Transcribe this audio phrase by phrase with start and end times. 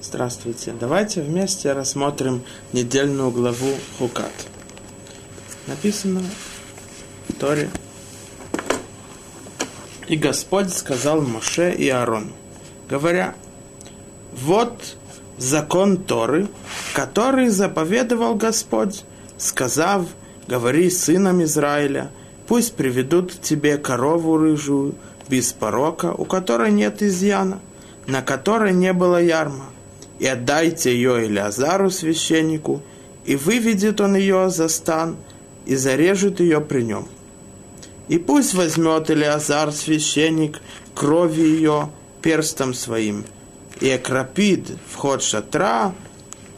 [0.00, 0.72] Здравствуйте.
[0.78, 4.32] Давайте вместе рассмотрим недельную главу Хукат.
[5.66, 6.22] Написано
[7.28, 7.68] в Торе.
[10.06, 12.30] И Господь сказал Моше и Аарону,
[12.88, 13.34] говоря,
[14.32, 14.96] вот
[15.36, 16.46] закон Торы,
[16.94, 19.04] который заповедовал Господь,
[19.36, 20.06] сказав,
[20.46, 22.12] говори сынам Израиля,
[22.46, 24.94] пусть приведут тебе корову рыжую,
[25.28, 27.58] без порока, у которой нет изъяна,
[28.06, 29.66] на которой не было ярма,
[30.18, 32.82] и отдайте ее Илиазару священнику,
[33.24, 35.16] и выведет он ее за стан,
[35.66, 37.06] и зарежет ее при нем.
[38.08, 40.60] И пусть возьмет Илиазар священник
[40.94, 41.90] крови ее
[42.22, 43.24] перстом своим,
[43.80, 45.92] и окропит вход шатра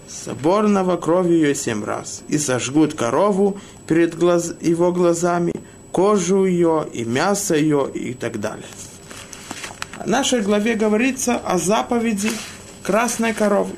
[0.09, 5.53] соборного кровью ее семь раз, и сожгут корову перед глаз, его глазами,
[5.93, 8.67] кожу ее, и мясо ее, и так далее.
[10.05, 12.31] В нашей главе говорится о заповеди
[12.83, 13.75] красной коровы.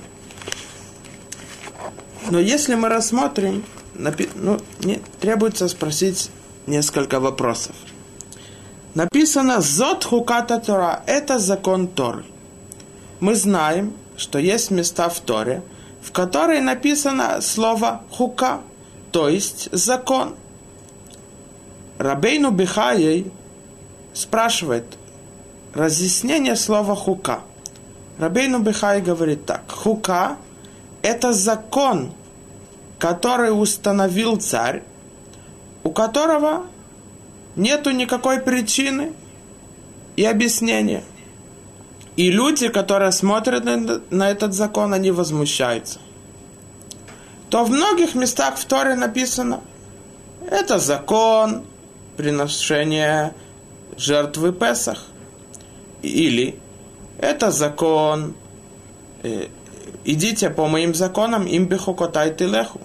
[2.30, 3.64] Но если мы рассмотрим,
[3.94, 6.30] ну, не, требуется спросить
[6.66, 7.74] несколько вопросов.
[8.94, 12.24] Написано «Зот хуката Тора»– это закон Торы.
[13.20, 15.62] Мы знаем, что есть места в Торе,
[16.02, 18.60] в которой написано слово «хука»,
[19.10, 20.34] то есть «закон».
[21.98, 23.30] Рабейну Бихаей
[24.12, 24.84] спрашивает
[25.74, 27.40] разъяснение слова «хука».
[28.18, 29.70] Рабейну Бихай говорит так.
[29.70, 30.36] Хука–
[31.02, 32.12] это закон,
[32.98, 34.82] который установил царь,
[35.82, 36.66] у которого
[37.56, 39.12] нету никакой причины
[40.16, 41.02] и объяснения.
[42.14, 43.64] И люди, которые смотрят
[44.10, 45.98] на этот закон, они возмущаются.
[47.48, 49.60] То в многих местах в Торе написано,
[50.50, 51.64] это закон
[52.16, 53.34] приношения
[53.96, 55.06] жертвы Песах.
[56.02, 56.58] Или
[57.18, 58.34] это закон,
[59.22, 59.46] э,
[60.04, 62.80] идите по моим законам, им бихукотай леху.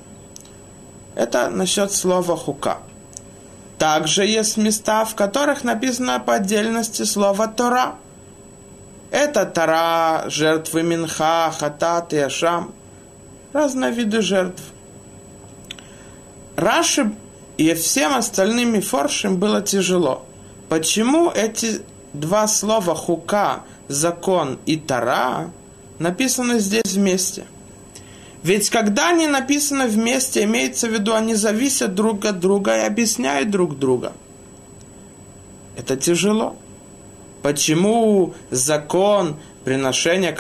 [1.16, 2.78] Это насчет слова хука.
[3.78, 7.96] Также есть места, в которых написано по отдельности слово Тора.
[9.12, 12.74] Это Тора, жертвы Минха, Хатат и Ашам.
[13.54, 14.62] Разные виды жертв.
[16.56, 17.14] Раши
[17.58, 20.26] и всем остальным форшим было тяжело.
[20.70, 21.82] Почему эти
[22.14, 25.52] два слова хука, закон и тара
[26.00, 27.46] написаны здесь вместе?
[28.44, 33.50] Ведь когда они написаны вместе, имеется в виду, они зависят друг от друга и объясняют
[33.50, 34.14] друг друга.
[35.76, 36.56] Это тяжело.
[37.42, 40.32] Почему закон приношения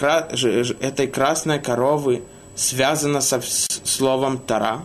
[0.79, 2.23] этой красной коровы
[2.55, 4.81] связано со словом Тара?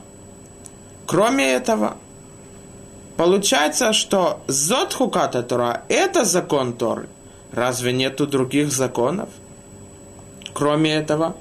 [1.06, 1.96] Кроме этого,
[3.16, 7.08] Получается, что зод хуката Тора– это закон Торы.
[7.52, 9.28] Разве нету других законов?
[10.54, 11.36] Кроме этого,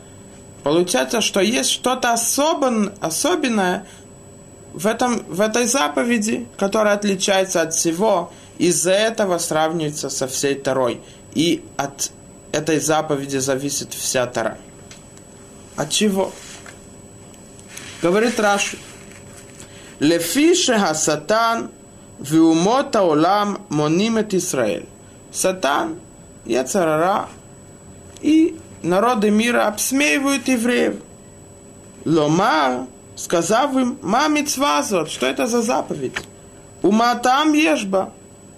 [0.63, 3.85] получается, что есть что-то особен, особенное
[4.73, 11.01] в, этом, в этой заповеди, которая отличается от всего, из-за этого сравнивается со всей Тарой.
[11.33, 12.11] И от
[12.51, 14.57] этой заповеди зависит вся Тара.
[15.75, 16.31] От чего?
[18.01, 18.77] Говорит Раши.
[20.00, 21.71] Лефише хасатан
[22.19, 24.88] виумота олам монимет Израиль.
[25.31, 26.00] Сатан,
[26.46, 27.28] Яцарара
[28.22, 30.96] и народы мира обсмеивают евреев.
[32.06, 36.16] Ломар, сказав им, мамицвазот, что это за заповедь?
[36.81, 38.12] Ума там ешба.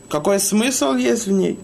[0.10, 1.60] Какой смысл есть в ней?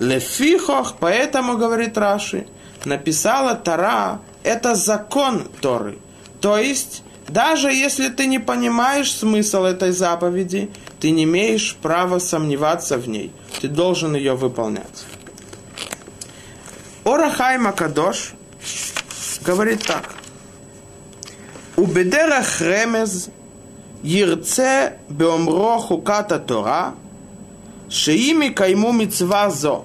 [0.00, 2.46] Лефихох, поэтому, говорит Раши,
[2.84, 5.98] написала Тара, это закон Торы.
[6.40, 12.97] То есть, даже если ты не понимаешь смысл этой заповеди, ты не имеешь права сомневаться
[12.97, 13.31] в ней.
[13.59, 15.05] Ты должен ее выполнять.
[17.03, 18.33] Орахай Макадош
[19.43, 20.13] говорит так.
[21.75, 23.29] Убедерах ремез
[24.03, 26.91] ירצה באומרו חוקת התורה,
[27.89, 29.83] שאם יקיימו מצווה זו.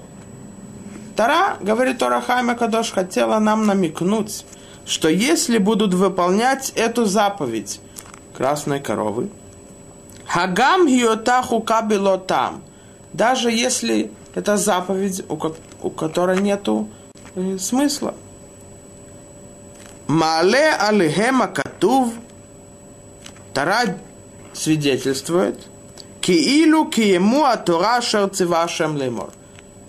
[1.15, 4.45] Тара, говорит Орахайма Кадош, хотела нам намекнуть,
[4.85, 7.81] что если будут выполнять эту заповедь
[8.37, 9.31] красной коровы,
[10.32, 12.62] Хагам Йотаху Кабило там,
[13.12, 16.88] даже если это заповедь, у которой нету
[17.34, 18.14] э, смысла.
[20.06, 22.14] Мале алихема катув,
[23.52, 23.98] Тара
[24.54, 25.60] свидетельствует,
[26.22, 29.30] Киилу киему атура шерцевашем лемор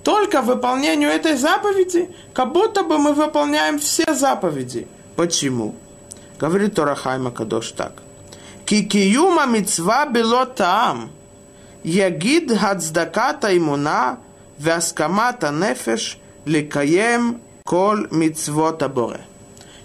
[0.04, 4.90] только выполнению этой заповеди, как будто бы мы выполняем все заповеди.
[5.16, 5.74] Почему?
[6.38, 8.03] Говорит Торахайма Кадош так.
[8.74, 11.12] Кикиюма мицва белотаам.
[11.84, 14.18] Ягид хацдаката имуна
[14.58, 16.18] вяскамата нефеш
[16.48, 19.22] ликаем коль мицвота боре.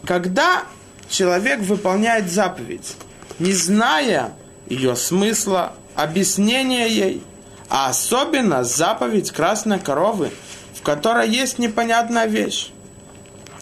[0.06, 0.62] Когда
[1.10, 2.96] человек выполняет заповедь,
[3.38, 4.32] не зная
[4.70, 7.22] ее смысла, объяснения ей,
[7.68, 10.30] а особенно заповедь красной коровы,
[10.72, 12.70] в которой есть непонятная вещь.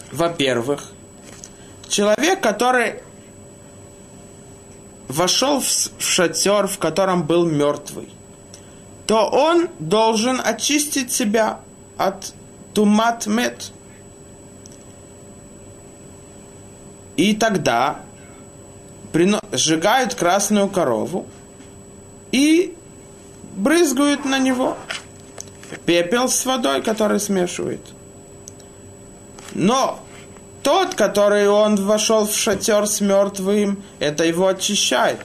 [0.09, 0.93] Во-первых,
[1.89, 3.01] человек, который
[5.07, 8.09] вошел в шатер, в котором был мертвый,
[9.05, 11.59] то он должен очистить себя
[11.97, 12.33] от
[12.73, 13.71] тумат мед.
[17.15, 18.01] И тогда
[19.51, 21.25] сжигают красную корову
[22.31, 22.75] и
[23.55, 24.77] брызгают на него
[25.85, 27.81] пепел с водой, который смешивает.
[29.53, 29.99] Но
[30.67, 35.21] тот, который он вошел в шатер с мертвым, это его очищает.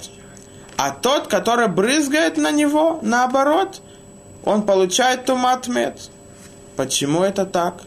[0.76, 3.80] А тот, который брызгает на него, наоборот,
[4.44, 6.10] он получает тумат мед.
[6.76, 7.82] Почему это так?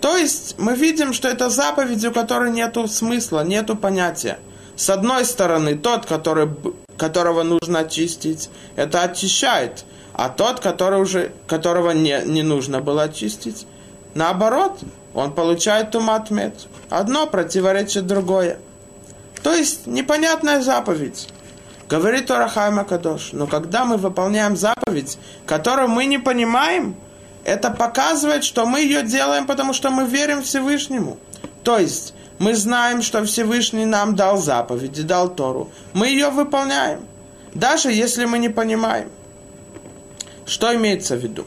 [0.00, 4.38] То есть мы видим, что это заповедь, у которой нет смысла, нет понятия.
[4.76, 6.48] С одной стороны, тот, который,
[6.96, 9.84] которого нужно очистить, это очищает.
[10.14, 13.66] А тот, который уже, которого не, не нужно было очистить,
[14.14, 14.80] наоборот,
[15.16, 16.66] он получает тумат мед.
[16.90, 18.58] Одно противоречит другое.
[19.42, 21.28] То есть непонятная заповедь.
[21.88, 23.30] Говорит Орахайма Кадош.
[23.32, 26.96] Но когда мы выполняем заповедь, которую мы не понимаем,
[27.44, 31.16] это показывает, что мы ее делаем, потому что мы верим Всевышнему.
[31.64, 35.70] То есть мы знаем, что Всевышний нам дал заповеди, дал Тору.
[35.94, 37.00] Мы ее выполняем,
[37.54, 39.10] даже если мы не понимаем.
[40.44, 41.46] Что имеется в виду?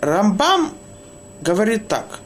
[0.00, 0.70] Рамбам
[1.40, 2.20] говорит так.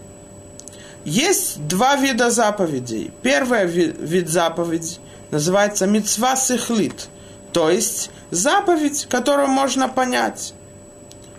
[1.05, 3.11] Есть два вида заповедей.
[3.23, 4.97] Первый вид, заповеди
[5.31, 7.09] называется мецва сихлит,
[7.53, 10.55] то есть заповедь, которую можно понять.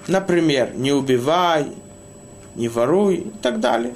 [0.08, 1.68] Например, не убивай,
[2.56, 3.94] не воруй и так далее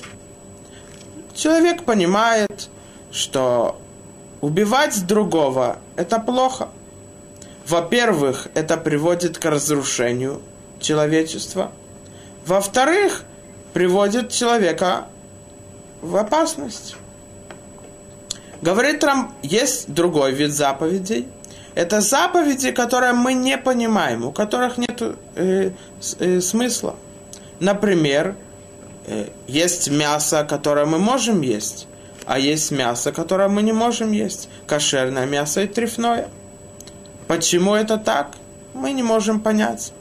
[1.35, 2.69] человек понимает,
[3.11, 3.79] что
[4.41, 6.69] убивать другого– это плохо.
[7.67, 10.41] Во-первых, это приводит к разрушению
[10.79, 11.71] человечества.
[12.45, 13.23] Во-вторых,
[13.75, 15.05] приводит человека
[16.01, 16.95] в опасность.
[18.63, 21.27] Говорит Трам, есть другой вид заповедей.
[21.75, 24.99] Это заповеди, которые мы не понимаем, у которых нет
[25.35, 25.71] э,
[26.19, 26.95] э, смысла.
[27.59, 28.35] Например,
[29.07, 31.87] Э, есть мясо, которое мы можем есть,
[32.25, 34.49] а есть мясо, которое мы не можем есть.
[34.67, 36.27] Кошерное мясо и трефное.
[37.27, 38.31] Почему это так?
[38.73, 39.93] Мы не можем понять.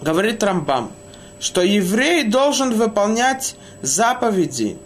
[0.00, 0.90] Говорит Рамбам,
[1.40, 4.78] что еврей должен выполнять заповеди,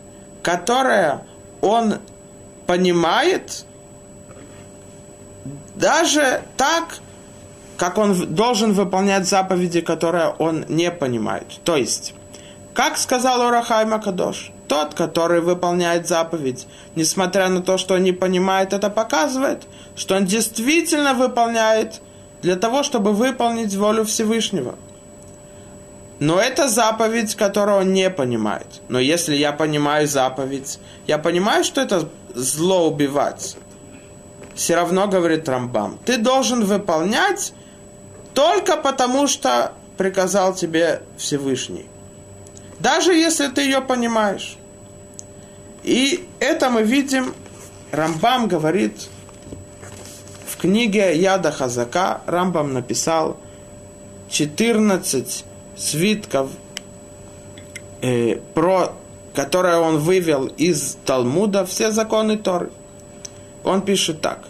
[0.43, 1.25] которые
[1.60, 1.96] он
[2.66, 3.64] понимает,
[5.75, 6.99] даже так,
[7.76, 11.46] как он должен выполнять заповеди, которые он не понимает.
[11.64, 12.14] То есть,
[12.75, 18.72] как сказал Урахай Макадош, тот, который выполняет заповедь, несмотря на то, что он не понимает,
[18.72, 19.64] это показывает,
[19.96, 22.00] что он действительно выполняет
[22.40, 24.76] для того, чтобы выполнить волю Всевышнего.
[26.22, 28.69] Но это заповедь, которую он не понимает.
[28.88, 30.78] Но если я понимаю заповедь,
[31.08, 33.56] я понимаю, что это зло убивать.
[34.54, 37.52] Все равно, говорит Рамбам, ты должен выполнять
[38.34, 41.86] только потому, что приказал тебе Всевышний.
[42.78, 44.56] Даже если ты ее понимаешь.
[45.82, 47.35] И это мы видим,
[47.90, 49.08] Рамбам говорит
[50.47, 53.40] в книге Яда Хазака, Рамбам написал
[54.30, 55.47] 14
[55.82, 56.50] свитков,
[58.02, 58.92] э, про,
[59.34, 62.70] которые он вывел из Талмуда, все законы Торы.
[63.64, 64.40] Он пишет так.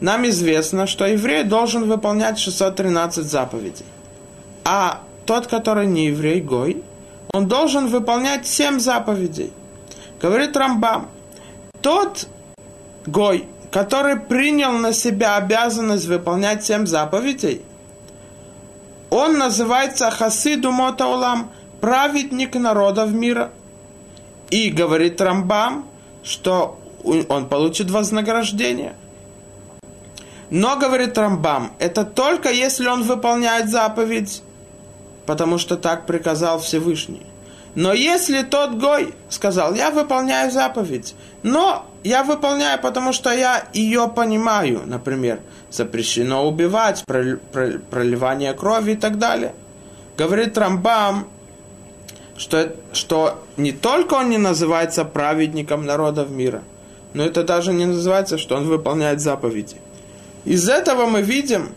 [0.00, 3.86] Нам известно, что еврей должен выполнять 613 заповедей.
[4.64, 6.82] А тот, который не еврей, гой,
[7.32, 9.52] он должен выполнять семь заповедей.
[10.20, 11.08] Говорит Рамбам,
[11.80, 12.28] тот
[13.06, 17.62] гой, который принял на себя обязанность выполнять семь заповедей,
[19.14, 23.50] он называется Хасиду Мотаулам, праведник народов мира.
[24.50, 25.86] И говорит Рамбам,
[26.22, 26.78] что
[27.28, 28.94] он получит вознаграждение.
[30.50, 34.42] Но, говорит Рамбам, это только если он выполняет заповедь
[35.26, 37.26] потому что так приказал Всевышний.
[37.74, 44.08] Но если тот Гой сказал, я выполняю заповедь, но я выполняю, потому что я ее
[44.08, 45.40] понимаю, например,
[45.70, 49.54] запрещено убивать, проливание крови и так далее.
[50.16, 51.26] Говорит Рамбам,
[52.36, 56.62] что, что не только он не называется праведником народов мира,
[57.12, 59.76] но это даже не называется, что он выполняет заповеди.
[60.44, 61.74] Из этого мы видим,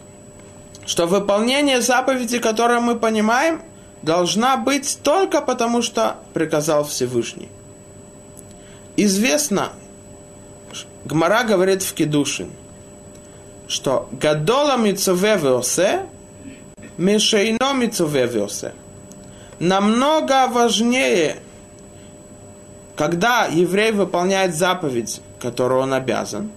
[0.86, 3.62] что выполнение заповеди, которую мы понимаем,
[4.02, 7.50] должна быть только потому, что приказал Всевышний.
[8.96, 9.72] известно,
[11.06, 12.50] Гмара говорит в Кедушин,
[13.68, 16.06] что Гадола мицуве веосе,
[16.98, 18.74] мешейно мицуве веосе.
[19.60, 21.38] Намного важнее,
[22.96, 26.52] когда еврей выполняет заповедь, которую он обязан,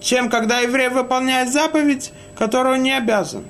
[0.00, 3.44] чем когда еврей выполняет заповедь, которую он не обязан.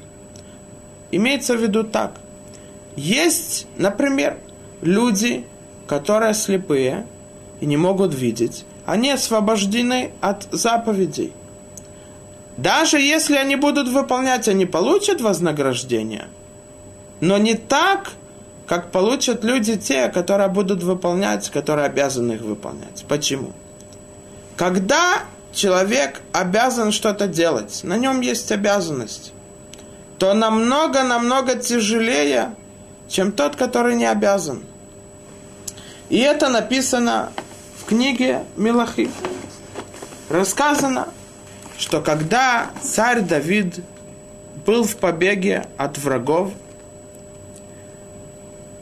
[1.10, 2.12] Имеется в виду так.
[2.98, 4.38] Есть, например,
[4.82, 5.46] люди,
[5.86, 7.06] которые слепые
[7.60, 11.32] и не могут видеть, они освобождены от заповедей.
[12.56, 16.26] Даже если они будут выполнять, они получат вознаграждение.
[17.20, 18.10] Но не так,
[18.66, 23.04] как получат люди те, которые будут выполнять, которые обязаны их выполнять.
[23.08, 23.52] Почему?
[24.56, 29.32] Когда человек обязан что-то делать, на нем есть обязанность,
[30.18, 32.56] то намного-намного тяжелее,
[33.08, 34.62] чем тот, который не обязан.
[36.08, 37.32] И это написано
[37.80, 39.10] в книге Милахи.
[40.28, 41.08] Рассказано,
[41.78, 43.80] что когда царь Давид
[44.66, 46.52] был в побеге от врагов,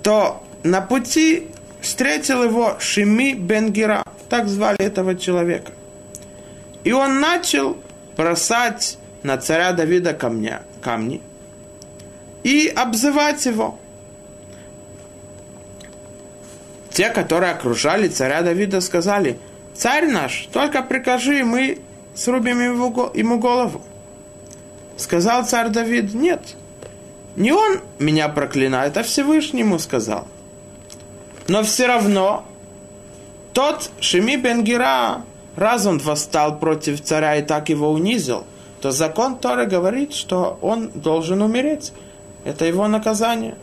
[0.02, 1.48] то на пути
[1.80, 5.72] встретил его Шими Бенгера, так звали этого человека.
[6.84, 7.76] И он начал
[8.16, 11.20] бросать на царя Давида камня, камни
[12.42, 13.78] и обзывать его.
[16.96, 19.38] Те, которые окружали царя Давида, сказали,
[19.74, 21.78] царь наш, только прикажи, мы
[22.14, 23.82] срубим ему, ему голову.
[24.96, 26.40] Сказал царь Давид, нет,
[27.36, 30.26] не он меня проклинает, а Всевышнему сказал.
[31.48, 32.46] Но все равно
[33.52, 35.22] тот Шими Бенгера,
[35.54, 38.44] раз он восстал против царя и так его унизил,
[38.80, 41.92] то закон Торы говорит, что он должен умереть.
[42.46, 43.54] Это его наказание.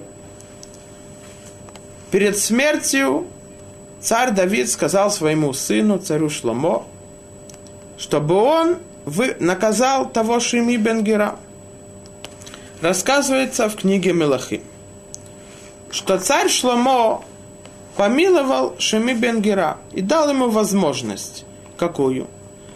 [2.14, 3.26] Перед смертью
[4.00, 6.86] царь Давид сказал своему сыну, царю Шломо,
[7.98, 8.78] чтобы он
[9.40, 11.40] наказал того Шими Бенгера.
[12.82, 14.62] Рассказывается в книге Мелахи,
[15.90, 17.26] что царь Шломо
[17.98, 21.46] помиловал Шими Бенгера и дал ему возможность.
[21.78, 22.28] Какую?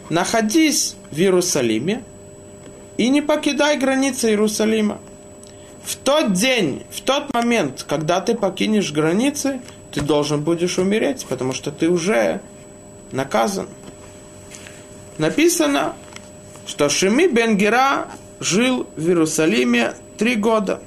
[0.09, 2.03] Находись в Иерусалиме
[2.97, 4.97] и не покидай границы Иерусалима.
[5.87, 9.61] В тот день, в тот момент, когда ты покинешь границы,
[9.93, 12.41] ты должен будешь умереть, потому что ты уже
[13.13, 13.69] наказан.
[15.17, 15.95] Написано,
[16.65, 18.09] что Шими Бенгера
[18.41, 20.81] жил в Иерусалиме три года.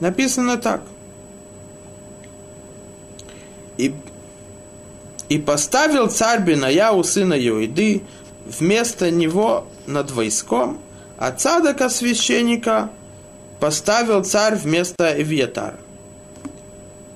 [0.00, 0.80] Написано так.
[3.76, 3.94] И,
[5.28, 8.04] и поставил царь Бенаяу, сына Юиды,
[8.46, 10.80] вместо него над войском,
[11.18, 12.90] а цадака священника–
[13.62, 15.78] поставил царь вместо Эвьятара.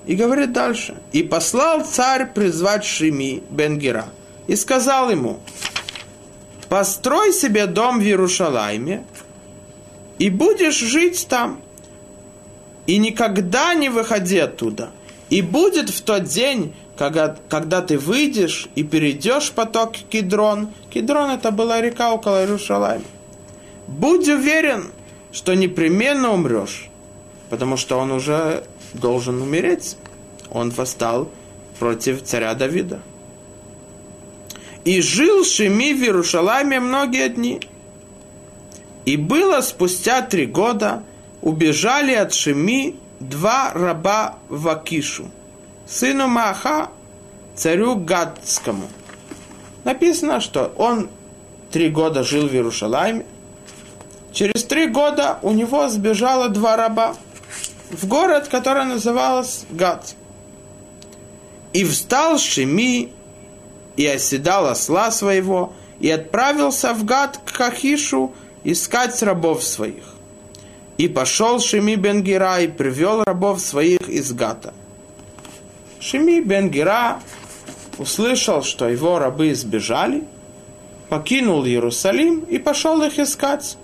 [0.07, 0.95] И говорит дальше.
[1.11, 4.05] И послал царь призвать Шими Бенгера.
[4.47, 5.41] И сказал ему,
[6.69, 9.05] построй себе дом в Иерушалайме,
[10.21, 11.61] и будешь жить там.
[12.87, 14.91] И никогда не выходи оттуда.
[15.31, 20.69] И будет в тот день, когда, когда ты выйдешь и перейдешь поток Кедрон.
[20.95, 23.03] Кедрон это была река около Иерушалайма.
[23.89, 24.93] Будь уверен,
[25.33, 26.89] что непременно умрешь,
[27.51, 28.65] потому что он уже
[28.95, 29.97] должен умереть.
[30.51, 31.29] Он восстал
[31.79, 33.01] против царя Давида.
[34.85, 37.61] И жил Шеми в Иерушалайме многие дни.
[39.05, 41.03] И было спустя три года,
[41.43, 45.31] убежали от Шеми два раба Вакишу,
[45.87, 46.91] сыну Маха,
[47.55, 48.89] царю Гадскому.
[49.85, 51.09] Написано, что он
[51.71, 53.25] три года жил в Иерушалайме,
[54.37, 57.17] Через три года у него сбежало два раба
[57.91, 60.15] в город, который назывался Гад.
[61.73, 63.15] И встал Шими
[63.97, 70.05] и оседал осла своего, и отправился в Гад к Хахишу искать рабов своих.
[70.99, 74.75] И пошел Шими Бенгера и привел рабов своих из Гата.
[75.99, 77.21] Шими Бенгера
[77.97, 80.25] услышал, что его рабы сбежали,
[81.09, 83.79] покинул Иерусалим и пошел их искать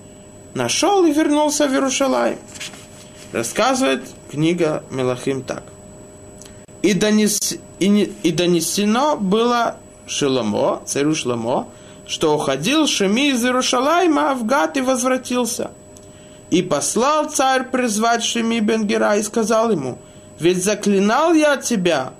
[0.54, 2.38] нашел и вернулся в Иерушалай.
[3.32, 5.62] Рассказывает книга Мелахим так.
[6.82, 11.68] И, донес, и, не, и донесено было Шеломо, царю Шломо,
[12.06, 15.70] что уходил Шеми из Иерушалайма в Гат и возвратился.
[16.50, 19.98] И послал царь призвать Шеми Бенгера и сказал ему,
[20.38, 22.12] ведь заклинал я тебя,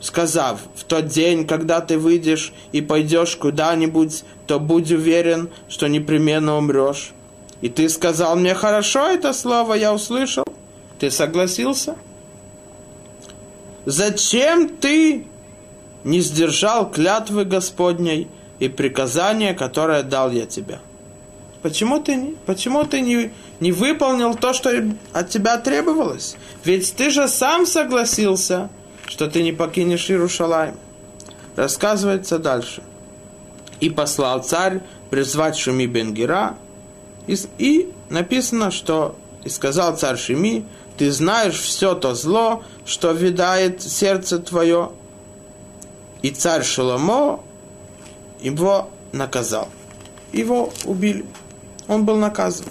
[0.00, 6.56] сказав, в тот день, когда ты выйдешь и пойдешь куда-нибудь, то будь уверен, что непременно
[6.56, 7.12] умрешь.
[7.60, 10.44] И ты сказал мне, хорошо это слово, я услышал.
[10.98, 11.96] Ты согласился?
[13.84, 15.26] Зачем ты
[16.04, 20.78] не сдержал клятвы Господней и приказания, которое дал я тебе.
[21.62, 24.70] Почему ты, почему ты не, не выполнил то, что
[25.12, 26.36] от тебя требовалось?
[26.64, 28.70] Ведь ты же сам согласился,
[29.06, 30.76] что ты не покинешь Иерушалаем.
[31.56, 32.82] Рассказывается дальше.
[33.80, 36.56] И послал царь призвать Шими Бенгера,
[37.28, 40.64] и, и написано, что и сказал царь Шими,
[40.96, 44.90] ты знаешь все то зло, что видает сердце твое.
[46.22, 47.40] И царь Шеломо
[48.40, 49.68] его наказал.
[50.32, 51.24] Его убили.
[51.86, 52.66] Он был наказан.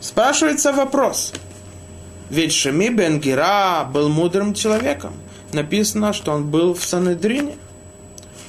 [0.00, 1.32] Спрашивается вопрос.
[2.30, 5.12] Ведь Шеми бен Гера был мудрым человеком.
[5.52, 7.56] Написано, что он был в Санедрине.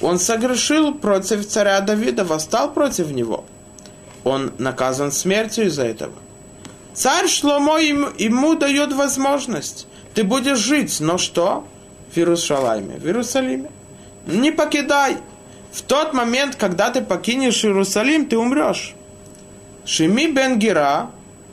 [0.01, 3.43] Он согрешил против царя Давида, восстал против него.
[4.23, 6.13] Он наказан смертью из-за этого.
[6.93, 9.87] Царь Шломо ему, ему дает возможность.
[10.13, 11.65] Ты будешь жить, но что?
[12.13, 12.97] В Иерусалиме.
[12.97, 13.71] В Иерусалиме.
[14.27, 15.17] Не покидай.
[15.71, 18.93] В тот момент, когда ты покинешь Иерусалим, ты умрешь.
[19.85, 21.11] Шими бен Гера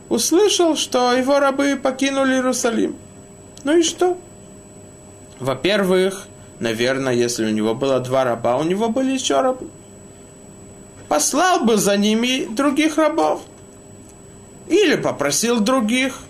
[0.09, 2.97] услышал, что его рабы покинули Иерусалим.
[3.65, 4.19] Ну и что?
[5.39, 6.27] Во-первых,
[6.59, 9.69] наверное, если у него было два раба, у него были еще рабы.
[11.09, 13.43] Послал бы за ними других рабов.
[14.69, 16.21] Или попросил других.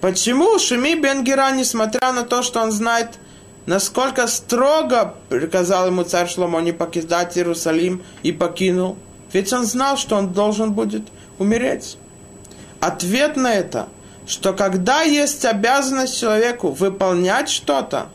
[0.00, 3.18] Почему Шими Бенгера, несмотря на то, что он знает,
[3.66, 8.96] насколько строго приказал ему царь Шломо не покидать Иерусалим и покинул,
[9.32, 11.02] ведь он знал, что он должен будет
[11.38, 11.98] умереть.
[12.80, 13.88] Ответ на это,
[14.26, 18.08] что когда есть обязанность человеку выполнять что-то,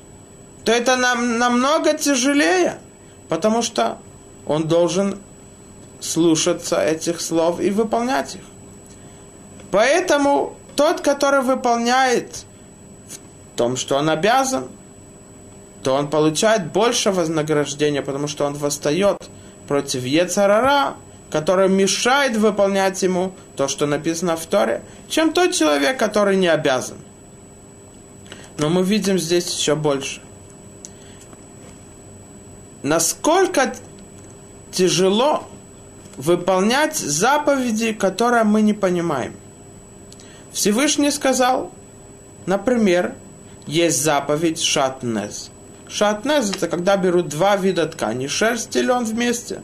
[0.64, 2.80] то это нам намного тяжелее,
[3.30, 3.98] потому что
[4.50, 5.20] он должен
[6.02, 8.42] слушаться этих слов и выполнять их.
[9.70, 12.46] Поэтому тот, который выполняет
[13.08, 14.70] в том, что он обязан,
[15.84, 19.30] то он получает больше вознаграждения, потому что он восстает
[19.68, 20.96] против Ецарара,
[21.30, 26.98] который мешает выполнять ему то, что написано в Торе, чем тот человек, который не обязан.
[28.58, 30.22] Но мы видим здесь еще больше.
[32.82, 33.76] Насколько
[34.72, 35.48] тяжело
[36.18, 39.34] выполнять заповеди, которые мы не понимаем–
[40.52, 41.72] Всевышний сказал,
[42.46, 43.14] например,
[43.68, 45.52] есть заповедь шатнез.
[45.88, 49.62] Шатнез– это когда берут два вида ткани, шерсть и лен вместе.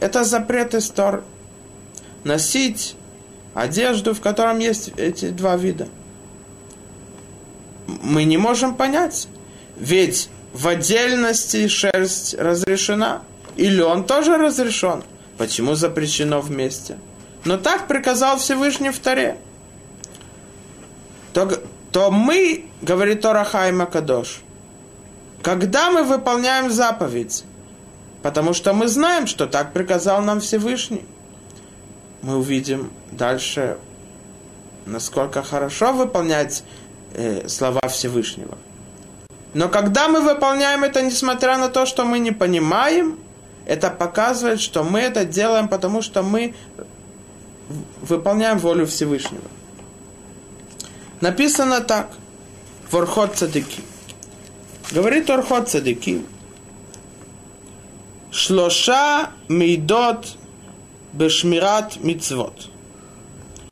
[0.00, 1.24] Это запрет из Тор.
[2.24, 2.96] Носить
[3.54, 5.88] одежду, в котором есть эти два вида.
[7.86, 9.28] Мы не можем понять,
[9.76, 13.22] ведь в отдельности шерсть разрешена,
[13.58, 15.02] и лен тоже разрешен.
[15.36, 16.96] Почему запрещено вместе?
[17.44, 19.36] Но так приказал Всевышний в Торе
[21.32, 21.60] то,
[21.92, 24.40] то мы, говорит Тора Хайма Кадош,
[25.42, 27.44] когда мы выполняем заповедь,
[28.22, 31.04] потому что мы знаем, что так приказал нам Всевышний,
[32.22, 33.78] мы увидим дальше,
[34.86, 36.64] насколько хорошо выполнять
[37.14, 38.58] э, слова Всевышнего.
[39.54, 43.18] Но когда мы выполняем это, несмотря на то, что мы не понимаем,
[43.68, 46.54] это показывает, что мы это делаем, потому что мы
[48.00, 49.44] выполняем волю Всевышнего.
[51.20, 52.10] Написано так.
[52.90, 53.82] В Орхот Цадыки.
[54.90, 56.24] Говорит Орхот Цадыки.
[58.30, 60.38] Шлоша мейдот
[61.12, 62.70] бешмират мицвод.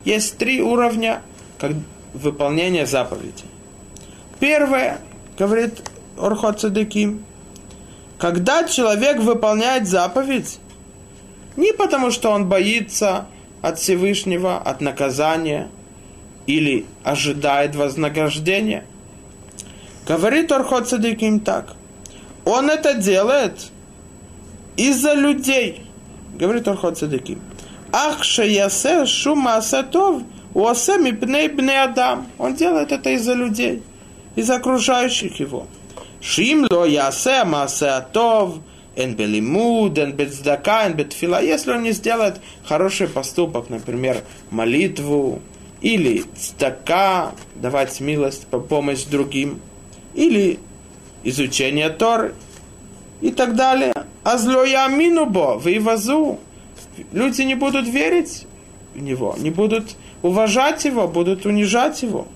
[0.04, 1.22] Есть три уровня
[1.58, 1.72] как
[2.12, 3.46] выполнения заповедей.
[4.40, 5.00] Первое,
[5.38, 7.18] говорит Орхот Цадыки,
[8.18, 10.58] когда человек выполняет заповедь,
[11.56, 13.26] не потому что он боится
[13.62, 15.68] от Всевышнего, от наказания–
[16.46, 18.84] или ожидает вознаграждения.
[20.06, 21.74] Говорит Орхот Садиким так.
[22.44, 23.70] Он это делает
[24.76, 25.84] из-за людей.
[26.34, 27.40] Говорит Орхот Садиким.
[27.92, 30.22] Ах, шаясе шума асатов,
[30.54, 32.28] уасе мипней бне адам.
[32.38, 33.82] Он делает это из-за людей,
[34.36, 35.66] из окружающих его.
[36.30, 38.58] Шим ло ясе маасе атов,
[38.96, 41.40] эн белимуд, эн бецдака, эн бетфила.
[41.40, 44.16] Если он не сделает хороший поступок, например,
[44.50, 45.40] молитву,
[45.82, 49.60] или стака, давать милость, помощь другим,
[50.14, 50.58] или
[51.22, 52.34] изучение Торы
[53.20, 53.94] и так далее.
[54.24, 56.40] А злоя минубо, вывозу.
[57.12, 58.46] Люди не будут верить
[58.96, 62.26] в него, не будут уважать его, будут унижать его.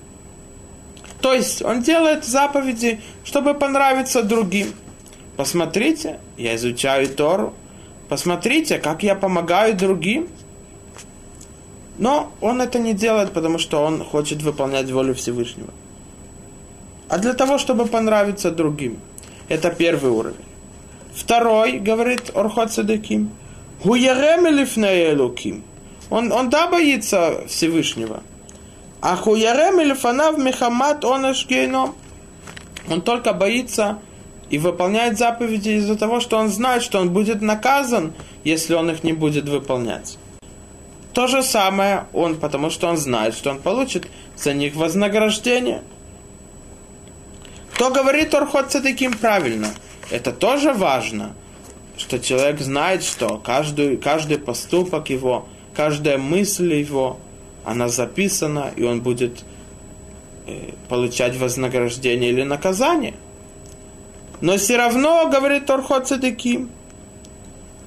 [1.21, 4.73] То есть он делает заповеди, чтобы понравиться другим.
[5.37, 7.53] Посмотрите, я изучаю Тору.
[8.09, 10.27] Посмотрите, как я помогаю другим.
[11.97, 15.69] Но он это не делает, потому что он хочет выполнять волю Всевышнего.
[17.07, 18.99] А для того, чтобы понравиться другим.
[19.49, 20.45] Это первый уровень.
[21.13, 23.31] Второй, говорит Орхот Садыким,
[23.83, 25.63] Хуяремелифнаэлуким.
[26.09, 28.23] Он, он да боится Всевышнего.
[29.01, 31.95] А хуяремелифанав мехамат онаш гейном.
[32.89, 33.97] Он только боится
[34.49, 39.03] и выполняет заповеди из-за того, что он знает, что он будет наказан, если он их
[39.03, 40.17] не будет выполнять.
[41.13, 45.81] То же самое он, потому что он знает, что он получит за них вознаграждение.
[47.77, 49.69] То говорит Орхот таким правильно.
[50.09, 51.33] Это тоже важно,
[51.97, 57.19] что человек знает, что каждый, каждый поступок его, каждая мысль его,
[57.65, 59.43] она записана, и он будет
[60.47, 63.13] э, получать вознаграждение или наказание–
[64.41, 66.69] но все равно, говорит Торхот Цадыким,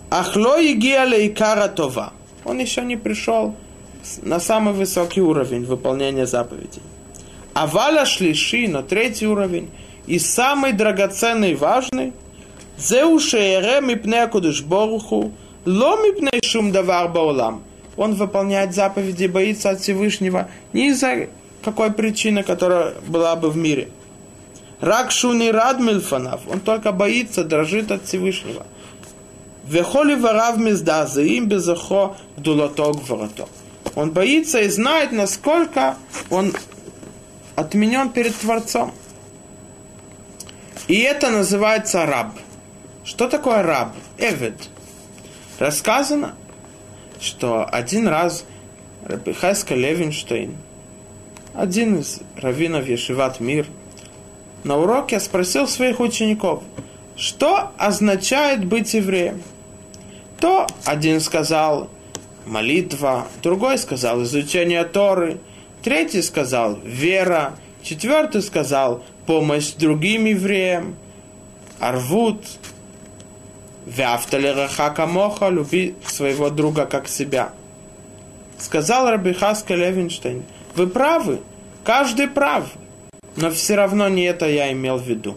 [0.08, 2.12] Ахло Игиале Икара Това.
[2.44, 3.56] Он еще не пришел
[4.22, 6.82] на самый высокий уровень выполнения заповедей.
[7.54, 9.70] А Валя Шлиши, но третий уровень,
[10.06, 12.12] и самый драгоценный и важный,
[12.78, 14.28] Зеу Шеере Мипне
[14.64, 15.32] Боруху,
[15.64, 17.64] Ло Мипне Шум Давар Баулам.
[17.96, 21.28] Он выполняет заповеди, боится от Всевышнего не из-за
[21.64, 23.88] какой причины, которая была бы в мире–
[24.84, 26.40] Рак шуни рад мильфанав.
[26.46, 28.66] Он только боится, дрожит от Всевышнего.
[29.66, 33.48] Вехоли варав миздаза им безохо дулаток ворото.
[33.94, 35.96] Он боится и знает, насколько
[36.28, 36.52] он
[37.56, 38.92] отменен перед Творцом.
[40.86, 42.32] И это называется раб.
[43.04, 43.94] Что такое раб?
[44.18, 44.68] Эвид.
[45.58, 46.34] Рассказано,
[47.24, 48.44] что один раз
[49.04, 50.56] Рабихайска Левинштейн,
[51.54, 53.66] один из раввинов Ешиват Мир–
[54.64, 56.62] на уроке спросил своих учеников,
[57.16, 59.42] что означает быть евреем.
[60.40, 61.90] То один сказал
[62.46, 65.38] молитва, другой сказал изучение Торы,
[65.82, 70.96] третий сказал вера, четвертый сказал помощь другим евреям,
[71.78, 72.44] арвут,
[73.86, 77.52] Вяфталераха моха, люби своего друга как себя.
[78.58, 80.44] Сказал Рабихаска Левинштейн,
[80.74, 81.40] вы правы,
[81.84, 82.64] каждый прав.
[83.36, 85.36] Но все равно не это я имел в виду.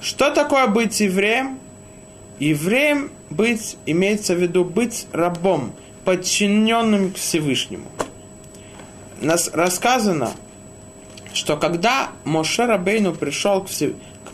[0.00, 1.58] Что такое быть евреем?
[2.38, 5.72] Евреем быть, имеется в виду быть рабом,
[6.04, 7.88] подчиненным к Всевышнему.
[9.20, 10.32] Нас рассказано,
[11.34, 13.68] что когда Моше Рабейну пришел к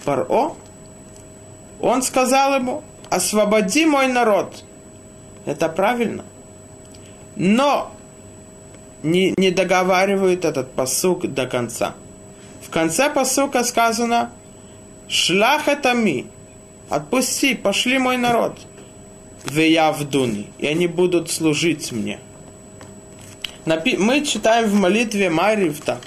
[0.05, 0.55] Паро,
[1.81, 4.65] он сказал ему, освободи мой народ.
[5.45, 6.25] Это правильно.
[7.37, 7.93] Но
[9.03, 11.95] не, не договаривает этот посук до конца–
[12.67, 14.33] в конце посука сказано
[15.09, 16.27] «Шлах это ми»
[16.89, 18.59] «Отпусти, пошли мой народ»
[19.45, 22.19] «Вея в дуни» и они будут служить мне.
[23.65, 26.01] Мы читаем в молитве Марьев так.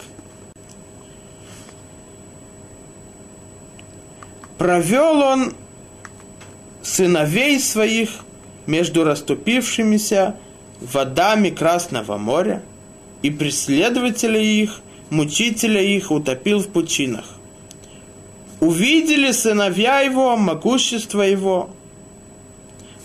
[4.57, 5.53] Провел он
[6.89, 8.09] сыновей своих
[8.65, 10.35] между расступившимися
[10.81, 12.61] водами Красного моря,
[13.21, 17.25] и преследователи их мучителя их утопил в пучинах.
[18.61, 21.69] Увидели сыновья его могущество его,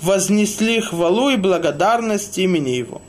[0.00, 3.02] вознесли хвалу и благодарность имени его.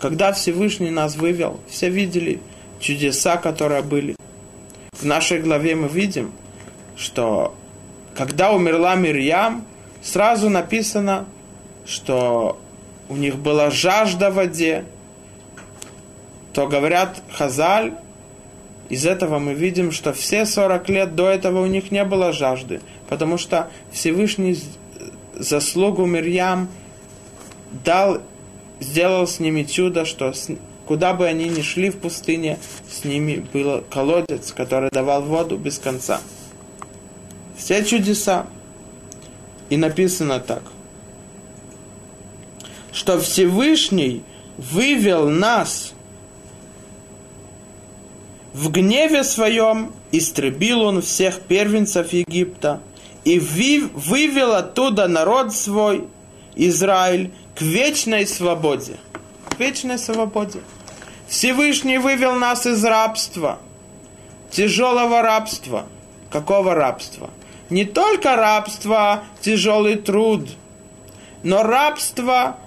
[0.00, 2.40] Когда Всевышний нас вывел, все видели
[2.80, 4.14] чудеса, которые были.
[4.92, 6.32] В нашей главе мы видим,
[6.96, 7.54] что
[8.16, 9.64] когда умерла Мирьям,
[10.02, 11.26] сразу написано,
[11.84, 12.58] что
[13.08, 14.84] у них была жажда в воде,
[16.52, 17.94] то говорят Хазаль,
[18.88, 22.80] из этого мы видим, что все 40 лет до этого у них не было жажды,
[23.08, 24.58] потому что Всевышний
[25.34, 26.68] заслугу Мирьям
[27.84, 28.22] дал,
[28.80, 30.48] сделал с ними чудо, что с,
[30.86, 35.78] куда бы они ни шли в пустыне, с ними был колодец, который давал воду без
[35.78, 36.20] конца.
[37.56, 38.46] Все чудеса.
[39.68, 40.62] И написано так,
[42.92, 44.22] что Всевышний
[44.58, 45.92] вывел нас
[48.54, 52.80] в гневе своем истребил он всех первенцев Египта
[53.24, 56.04] и вывел оттуда народ свой,
[56.54, 58.96] Израиль, к вечной свободе.
[59.50, 60.60] К вечной свободе.
[61.28, 63.58] Всевышний вывел нас из рабства,
[64.50, 65.86] тяжелого рабства.
[66.30, 67.30] Какого рабства?
[67.70, 70.48] Не только рабство, тяжелый труд,
[71.42, 72.58] но рабство,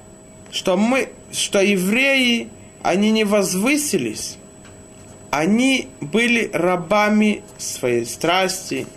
[0.52, 2.50] что мы, что евреи,
[2.82, 4.38] они не возвысились,
[5.32, 8.88] они были рабами своей страсти.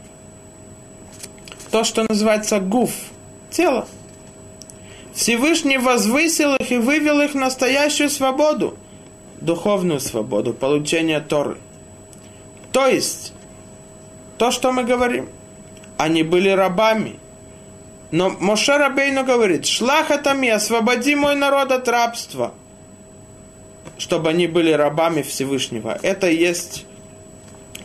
[1.70, 2.92] То, что называется гуф,
[3.50, 3.86] тело.
[5.14, 8.76] Всевышний возвысил их и вывел их в настоящую свободу,
[9.40, 11.58] духовную свободу, получения Торы.
[12.72, 13.34] То есть,
[14.38, 15.28] то, что мы говорим,
[15.96, 17.18] они были рабами.
[18.10, 22.52] Но Моше Рабейну говорит, шлах это мне, освободи мой народ от рабства,
[23.96, 25.98] чтобы они были рабами Всевышнего.
[26.02, 26.84] Это есть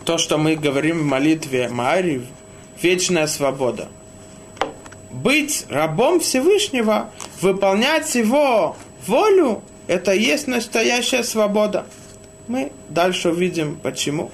[0.04, 2.24] то, что мы говорим в молитве Маарив,
[2.82, 3.88] вечная свобода.
[5.12, 7.10] Быть рабом Всевышнего,
[7.42, 11.86] выполнять его волю, это есть настоящая свобода.
[12.48, 14.32] Мы дальше увидим почему.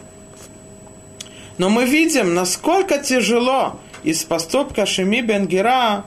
[1.58, 6.04] Но мы видим, насколько тяжело из поступка Шеми Бенгера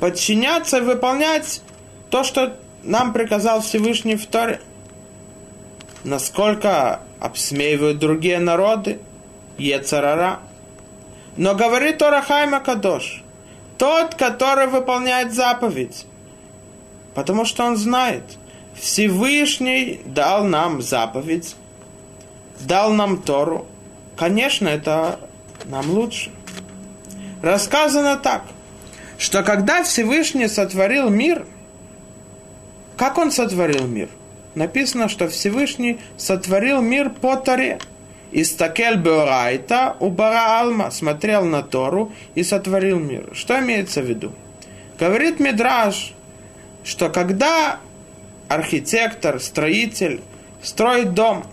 [0.00, 1.62] подчиняться и выполнять
[2.10, 4.26] то, что нам приказал Всевышний в.
[6.04, 8.98] Насколько обсмеивают другие народы,
[9.56, 10.40] Ецарара.
[11.36, 13.22] Но говорит Тора Хайма Кадош,
[13.78, 16.06] тот, который выполняет заповедь,
[17.14, 18.24] потому что он знает,
[18.74, 21.56] Всевышний дал нам заповедь,
[22.60, 23.66] дал нам Тору,
[24.22, 25.18] конечно, это
[25.64, 26.30] нам лучше.
[27.42, 28.44] Рассказано так,
[29.18, 31.44] что когда Всевышний сотворил мир,
[32.96, 34.08] как он сотворил мир?
[34.54, 37.80] Написано, что Всевышний сотворил мир по Торе.
[38.30, 43.30] Истакель Беорайта у Бара Алма смотрел на Тору и сотворил мир.
[43.32, 44.32] Что имеется в виду?
[45.00, 46.14] Говорит Мидраж,
[46.84, 47.80] что когда
[48.46, 50.20] архитектор, строитель
[50.62, 51.44] строит дом,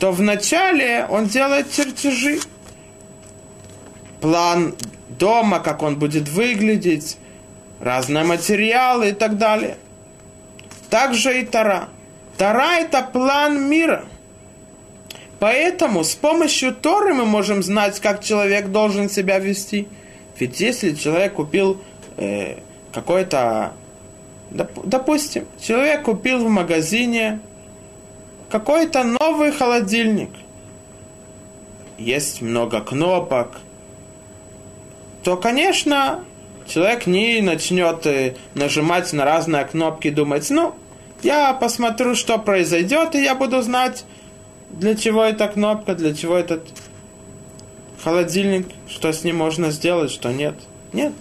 [0.00, 2.40] то вначале он делает чертежи.
[4.20, 4.74] План
[5.08, 7.18] дома, как он будет выглядеть,
[7.80, 9.76] разные материалы и так далее.
[10.88, 11.90] Также и Тара.
[12.38, 14.06] Тара– это план мира.
[15.38, 19.86] Поэтому с помощью Торы мы можем знать, как человек должен себя вести.
[20.38, 21.82] Ведь если человек купил
[22.16, 22.56] э,
[22.92, 23.74] какой-то,
[24.50, 27.40] допустим, человек купил в магазине
[28.50, 30.30] какой-то новый холодильник.
[31.98, 33.60] Есть много кнопок.
[35.22, 36.24] То, конечно,
[36.66, 40.74] человек не начнет э, нажимать на разные кнопки думать, ну,
[41.22, 44.04] я посмотрю, что произойдет, и я буду знать,
[44.70, 46.66] для чего эта кнопка, для чего этот
[48.02, 50.54] холодильник, что с ним можно сделать, что нет.
[50.92, 51.12] Нет.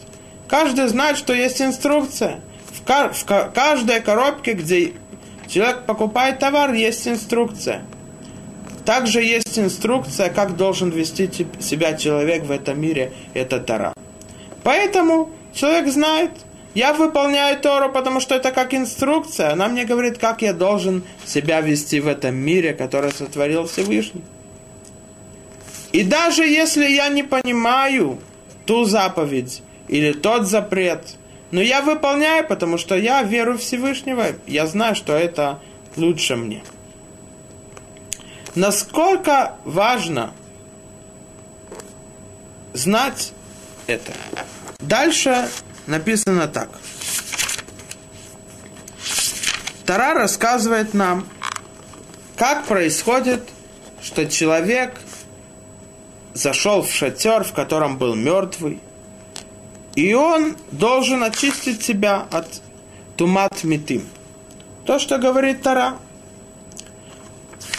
[0.48, 2.40] Каждый знает, что есть инструкция.
[2.72, 4.94] В, кар- в каждой коробке, где
[5.50, 7.82] Человек покупает товар, есть инструкция.
[8.86, 13.94] Также есть инструкция, как должен вести себя человек в этом мире, это Тора.
[14.64, 16.32] Поэтому человек знает,
[16.76, 19.52] я выполняю Тору, потому что это как инструкция.
[19.52, 24.24] Она мне говорит, как я должен себя вести в этом мире, который сотворил Всевышний.
[25.92, 28.20] И даже если я не понимаю
[28.66, 31.16] ту заповедь или тот запрет,
[31.52, 34.28] но я выполняю, потому что я верю Всевышнего.
[34.46, 35.60] Я знаю, что это
[35.96, 36.64] лучше мне.
[38.56, 40.34] Насколько важно
[42.74, 43.34] знать
[43.88, 44.14] это.
[44.80, 45.50] Дальше
[45.88, 46.70] написано так.
[49.86, 51.28] Тара рассказывает нам,
[52.36, 53.50] как происходит,
[54.02, 55.00] что человек
[56.36, 58.80] зашел в шатер, в котором был мертвый,
[59.96, 62.62] и он должен очистить себя от
[63.18, 64.04] тумат митим.
[64.86, 65.98] То, что говорит Тара.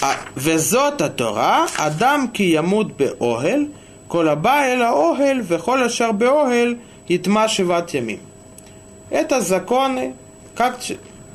[0.02, 3.72] А везота Тора, Адам ки ямут беохель,
[4.08, 8.20] колаба эла охель, вехол ашар беохель, итма шиват ямим.
[9.10, 10.14] Это законы,
[10.54, 10.78] как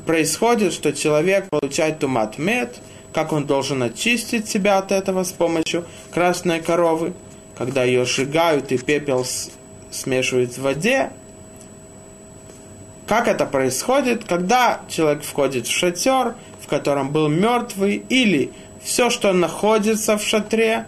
[0.06, 2.78] происходит, что человек получает тумат мед,
[3.14, 7.14] как он должен очистить себя от этого с помощью красной коровы,
[7.58, 9.26] когда ее сжигают и пепел
[9.96, 11.12] смешивают в воде.
[13.08, 18.52] Как это происходит, когда человек входит в шатер, в котором был мертвый, или
[18.84, 20.88] все, что находится в шатре,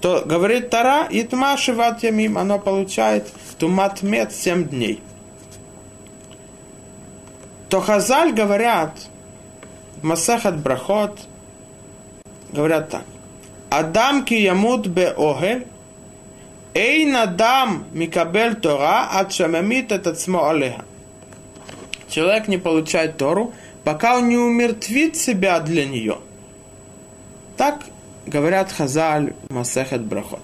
[0.00, 1.08] то говорит Тара,
[1.56, 5.02] Шиват Ямим, оно получает Тумат Мед 7 дней.
[7.68, 8.94] То Хазаль говорят,
[10.02, 11.18] Масахат Брахот,
[12.52, 13.02] говорят так.
[13.70, 15.66] Адам ки ямут бе огель,
[16.74, 20.84] Эйн адам микабель Тора от шамамит этот алеха.
[22.08, 23.52] Человек не получает Тору,
[23.84, 26.18] пока он не умертвит себя для нее.
[27.56, 27.84] Так
[28.26, 30.42] говорят Хазаль Масехет Брахот.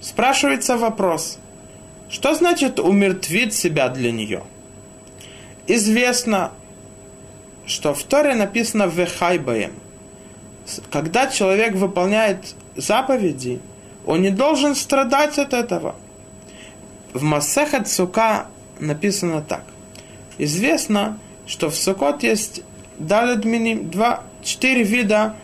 [0.00, 1.38] Спрашивается вопрос,
[2.08, 4.44] что значит умертвить себя для нее?
[5.66, 6.52] Известно,
[7.66, 9.72] что в Торе написано «вехайбаем».
[10.90, 13.60] Когда человек выполняет заповеди–
[14.06, 15.96] он не должен страдать от этого.
[17.12, 18.46] В Масехат Сука
[18.78, 19.64] написано так.
[20.38, 22.62] Известно, что в Сукот есть
[22.98, 25.34] даледминим, два, четыре вида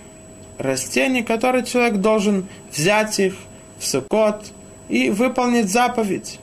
[0.58, 3.34] растений, которые человек должен взять их
[3.78, 4.52] в Сукот
[4.88, 6.38] и выполнить заповедь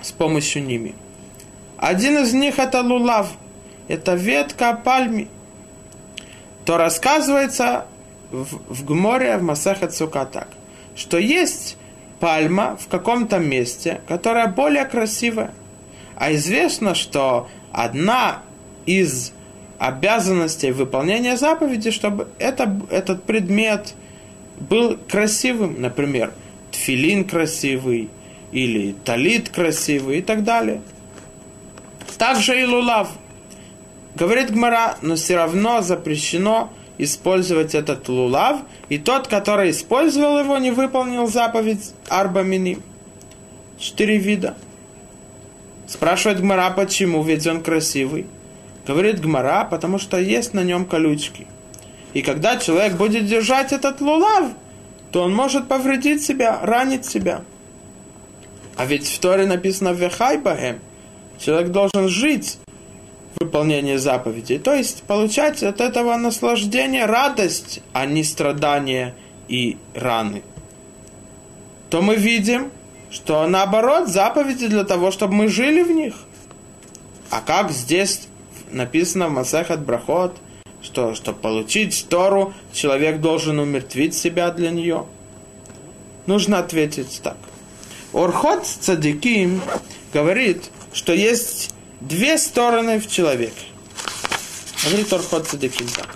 [0.00, 0.94] с помощью ними.
[1.76, 3.32] Один из них это лулав,
[3.88, 5.28] это ветка пальми.
[6.64, 7.86] То рассказывается
[8.30, 10.48] в, в Гморе, в Масахат Сука так,
[10.94, 11.76] что есть
[12.20, 15.52] пальма в каком-то месте, которая более красивая.
[16.16, 18.42] А известно, что одна
[18.86, 19.32] из
[19.78, 23.94] обязанностей выполнения заповеди, чтобы это, этот предмет
[24.60, 26.32] был красивым, например,
[26.70, 28.08] тфилин красивый,
[28.52, 30.82] или талит красивый и так далее.
[32.18, 33.08] Также и лулав.
[34.14, 40.70] Говорит Гмара, но все равно запрещено использовать этот лулав, и тот, который использовал его, не
[40.70, 42.78] выполнил заповедь арбамини.
[43.78, 44.56] Четыре вида.
[45.86, 48.26] Спрашивает Гмара, почему, ведь он красивый.
[48.86, 51.46] Говорит Гмара, потому что есть на нем колючки.
[52.14, 54.52] И когда человек будет держать этот лулав,
[55.10, 57.42] то он может повредить себя, ранить себя.
[58.76, 60.80] А ведь в Торе написано «Вехайбахем».
[61.38, 62.58] Человек должен жить
[63.52, 64.58] в выполнении заповедей.
[64.58, 69.14] То есть получать от этого наслаждение, радость, а не страдания
[69.48, 70.42] и раны.
[71.90, 72.70] То мы видим,
[73.10, 76.14] что наоборот, заповеди для того, чтобы мы жили в них.
[77.30, 78.22] А как здесь
[78.70, 80.36] написано в Масахат Брахот–
[80.82, 85.06] что, чтобы получить Тору, человек должен умертвить себя для нее?
[86.26, 87.36] Нужно ответить так.
[88.12, 89.60] Орхот Цадиким
[90.12, 91.72] говорит, что есть
[92.08, 93.66] две стороны в человеке.
[94.84, 96.08] Говорит Орхот Цадиким так.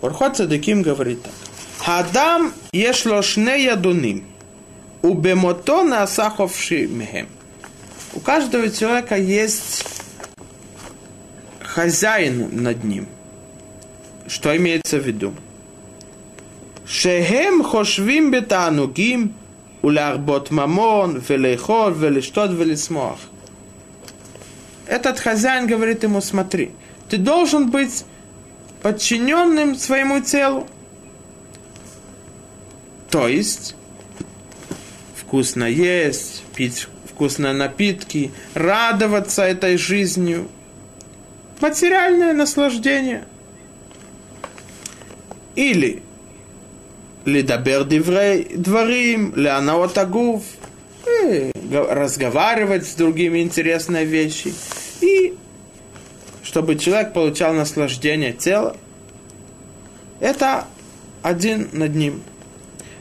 [0.00, 1.32] Орхот Цадиким говорит так.
[1.78, 4.24] Хадам ешло шне ядуним.
[5.02, 7.28] Убемото насаховши мехем.
[8.14, 9.84] У каждого человека есть
[11.60, 13.06] хозяин над ним.
[14.26, 15.34] Что имеется в виду?
[16.86, 19.34] Шехем хошвим бетанугим
[19.84, 23.18] улярбот мамон, велейхол, велештот, велесмох.
[24.86, 26.70] Этот хозяин говорит ему, смотри,
[27.08, 28.04] ты должен быть
[28.82, 30.66] подчиненным своему телу.
[33.10, 33.76] То есть,
[35.16, 40.48] вкусно есть, пить вкусные напитки, радоваться этой жизнью–
[41.60, 43.24] материальное наслаждение.
[45.54, 46.02] Или
[47.24, 50.42] Ледабер диврей дворим, леанаот агув,
[51.72, 54.52] разговаривать с другими интересные вещи.
[55.00, 55.34] И
[56.42, 58.76] чтобы человек получал наслаждение тела.
[60.20, 60.66] Это
[61.22, 62.22] один над ним.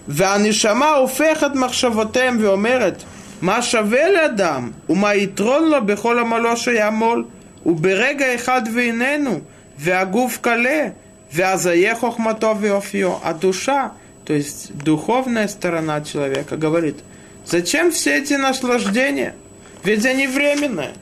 [0.08, 3.04] והנשמה הופכת מחשבותיהם ואומרת,
[3.42, 7.26] מה שווה לאדם ומה יתרון לו בכל עמלו שיעמול,
[7.66, 9.40] וברגע אחד ואיננו,
[9.78, 10.88] והגוף כלה,
[11.34, 13.14] והזיה חוכמתו ויופיו.
[13.24, 13.88] הדושה
[14.26, 16.98] то есть духовная сторона человека, говорит,
[17.46, 19.36] зачем все эти наслаждения?
[19.84, 20.94] Ведь они временные.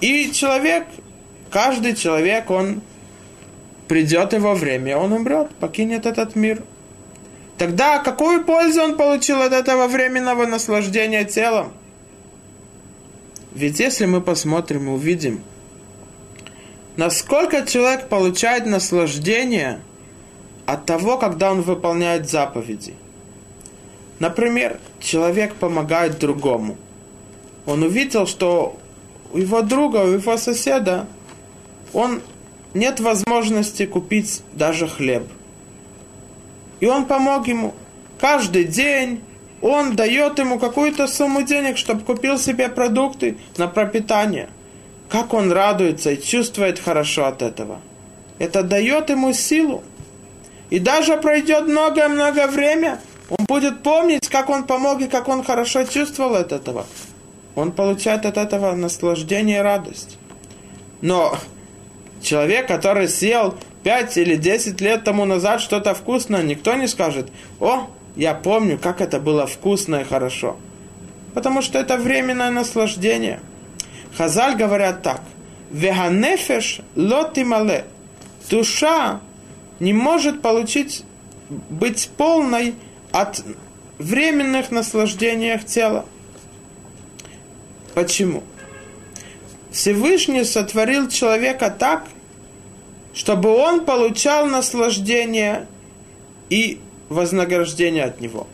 [0.00, 0.86] И человек,
[1.50, 2.80] каждый человек, он
[3.88, 6.62] придет его время, он умрет, покинет этот мир.
[7.58, 11.72] Тогда какую пользу он получил от этого временного наслаждения телом?
[13.54, 15.42] Ведь если мы посмотрим и увидим,
[16.96, 19.80] насколько человек получает наслаждение
[20.66, 22.94] от того, когда он выполняет заповеди.
[24.18, 26.76] Например, человек помогает другому.
[27.66, 28.76] Он увидел, что
[29.32, 31.06] у его друга, у его соседа,
[31.92, 32.20] он
[32.74, 35.24] нет возможности купить даже хлеб.
[36.80, 37.74] И он помог ему.
[38.20, 39.22] Каждый день
[39.60, 44.48] он дает ему какую-то сумму денег, чтобы купил себе продукты на пропитание.
[45.08, 47.80] Как он радуется и чувствует хорошо от этого.
[48.38, 49.82] Это дает ему силу.
[50.70, 55.84] И даже пройдет много-много время, он будет помнить, как он помог и как он хорошо
[55.84, 56.86] чувствовал от этого.
[57.54, 60.18] Он получает от этого наслаждение и радость.
[61.00, 61.36] Но
[62.20, 67.28] человек, который съел 5 или 10 лет тому назад что-то вкусное, никто не скажет,
[67.60, 70.56] о, я помню, как это было вкусно и хорошо.
[71.34, 73.40] Потому что это временное наслаждение.
[74.16, 75.20] Хазаль говорят так.
[75.70, 77.84] Веганефеш лотимале.
[78.48, 79.20] Душа
[79.80, 81.04] не может получить,
[81.48, 82.74] быть полной
[83.12, 83.42] от
[83.98, 86.04] временных наслаждений тела.
[87.94, 88.42] Почему?
[89.70, 92.06] Всевышний сотворил человека так,
[93.14, 95.66] чтобы он получал наслаждение
[96.50, 98.46] и вознаграждение от него.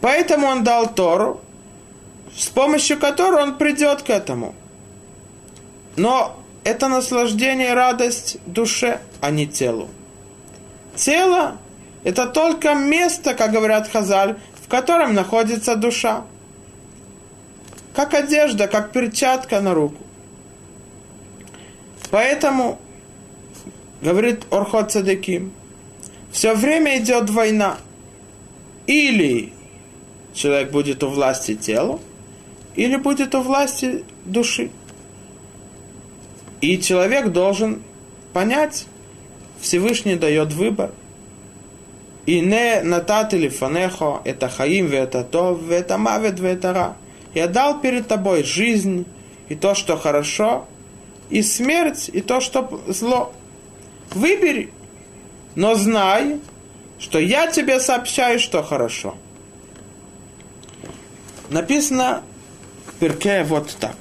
[0.00, 1.40] Поэтому он дал Тору,
[2.36, 4.54] с помощью которой он придет к этому.
[5.96, 9.88] Но это наслаждение и радость душе, а не телу.
[10.96, 11.58] Тело
[12.04, 16.24] это только место, как говорят Хазаль, в котором находится душа.
[17.94, 20.02] Как одежда, как перчатка на руку.
[22.10, 22.78] Поэтому,
[24.02, 25.52] говорит Орхот Цадеким,
[26.30, 27.78] все время идет война.
[28.86, 29.52] Или
[30.34, 32.00] человек будет у власти тела,
[32.74, 34.70] или будет у власти души.
[36.64, 37.82] И человек должен
[38.32, 38.86] понять,
[39.60, 40.92] Всевышний дает выбор.
[42.24, 46.96] И не натат или фанехо, это хаим, это то, это мавет, это ра.
[47.34, 49.04] Я дал перед тобой жизнь,
[49.50, 50.66] и то, что хорошо,
[51.28, 53.34] и смерть, и то, что зло.
[54.14, 54.70] Выбери,
[55.56, 56.40] но знай,
[56.98, 59.18] что я тебе сообщаю, что хорошо.
[61.50, 62.22] Написано
[62.86, 63.96] в перке вот так.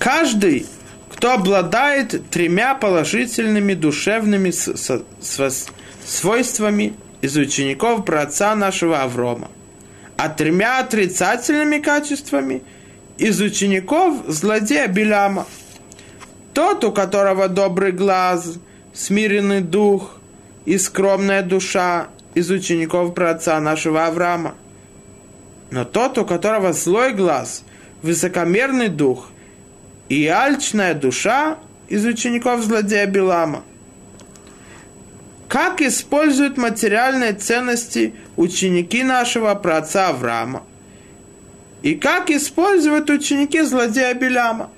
[0.00, 0.66] Каждый,
[1.08, 4.50] кто обладает тремя положительными душевными
[6.02, 9.48] свойствами из учеников праотца нашего Аврома–
[10.20, 12.62] а тремя отрицательными качествами
[13.16, 15.46] из учеников злодея Биляма.
[16.52, 18.58] Тот, у которого добрый глаз,
[18.92, 20.20] смиренный дух
[20.66, 24.56] и скромная душа из учеников праотца нашего Авраама.
[25.70, 27.64] Но тот, у которого злой глаз,
[28.02, 29.30] высокомерный дух
[30.10, 31.56] и альчная душа
[31.88, 33.62] из учеников злодея Билама.
[35.48, 40.64] Как используют материальные ценности ученики нашего праотца Авраама?
[41.82, 44.70] И как используют ученики злодея Беляма?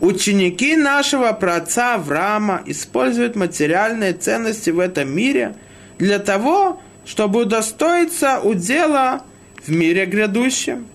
[0.00, 5.54] Ученики нашего праотца Авраама используют материальные ценности в этом мире
[5.98, 9.22] для того, чтобы удостоиться удела
[9.62, 10.86] в мире грядущем.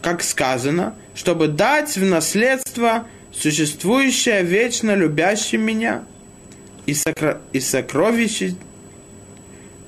[0.00, 6.04] Как сказано, чтобы дать в наследство существующее вечно любящим меня–
[6.86, 7.40] и, сокро...
[7.52, 8.54] и сокровища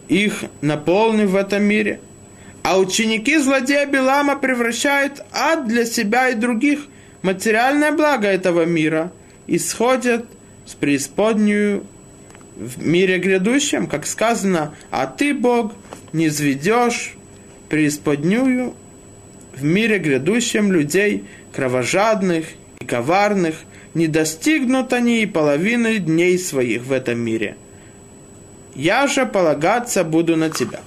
[0.08, 2.00] их наполнены в этом мире.
[2.62, 6.80] А ученики злодея Белама превращают ад для себя и других,
[7.22, 9.12] материальное благо этого мира,
[9.46, 10.26] и сходят
[10.66, 11.84] с преисподнюю
[12.56, 15.72] в мире грядущем, как сказано, а ты, Бог,
[16.12, 17.14] не сведешь
[17.68, 18.74] преисподнюю
[19.56, 22.46] в мире грядущем людей кровожадных
[22.80, 23.56] и коварных–
[23.94, 27.56] не достигнут они и половины дней своих в этом мире.
[28.74, 30.80] Я же полагаться буду на тебя.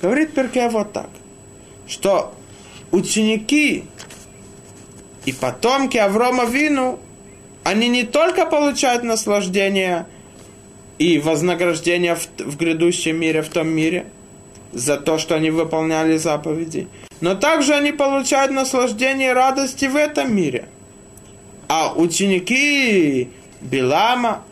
[0.00, 1.10] Говорит Перке вот так,
[1.86, 2.34] что
[2.90, 3.84] ученики
[5.26, 6.98] и потомки Аврома Вину,
[7.62, 10.06] они не только получают наслаждение
[10.98, 14.06] и вознаграждение в, в грядущем мире, в том мире,
[14.72, 16.88] за то, что они выполняли заповеди,
[17.20, 20.68] но также они получают наслаждение и радости в этом мире–
[21.68, 23.28] а ученики
[23.60, 24.42] Билама,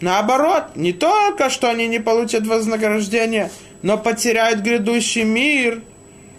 [0.00, 3.50] наоборот, не только что они не получат вознаграждение,
[3.82, 5.82] но потеряют грядущий мир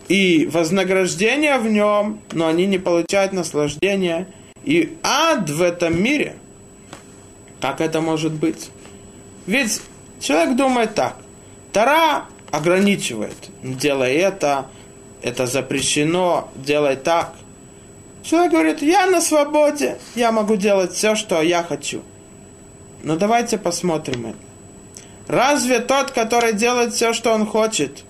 [0.07, 4.27] и вознаграждение в нем, но они не получают наслаждения
[4.63, 6.37] и ад в этом мире.
[7.59, 8.69] Как это может быть?
[9.47, 9.81] Ведь
[10.21, 11.17] человек думает так.
[11.73, 13.35] Тара ограничивает.
[13.63, 14.67] Делай это,
[15.21, 17.33] это запрещено, делай так.
[18.23, 22.03] Человек говорит, я на свободе, я могу делать все, что я хочу.
[23.03, 24.37] Но давайте посмотрим это.
[25.27, 28.03] Разве тот, который делает все, что он хочет,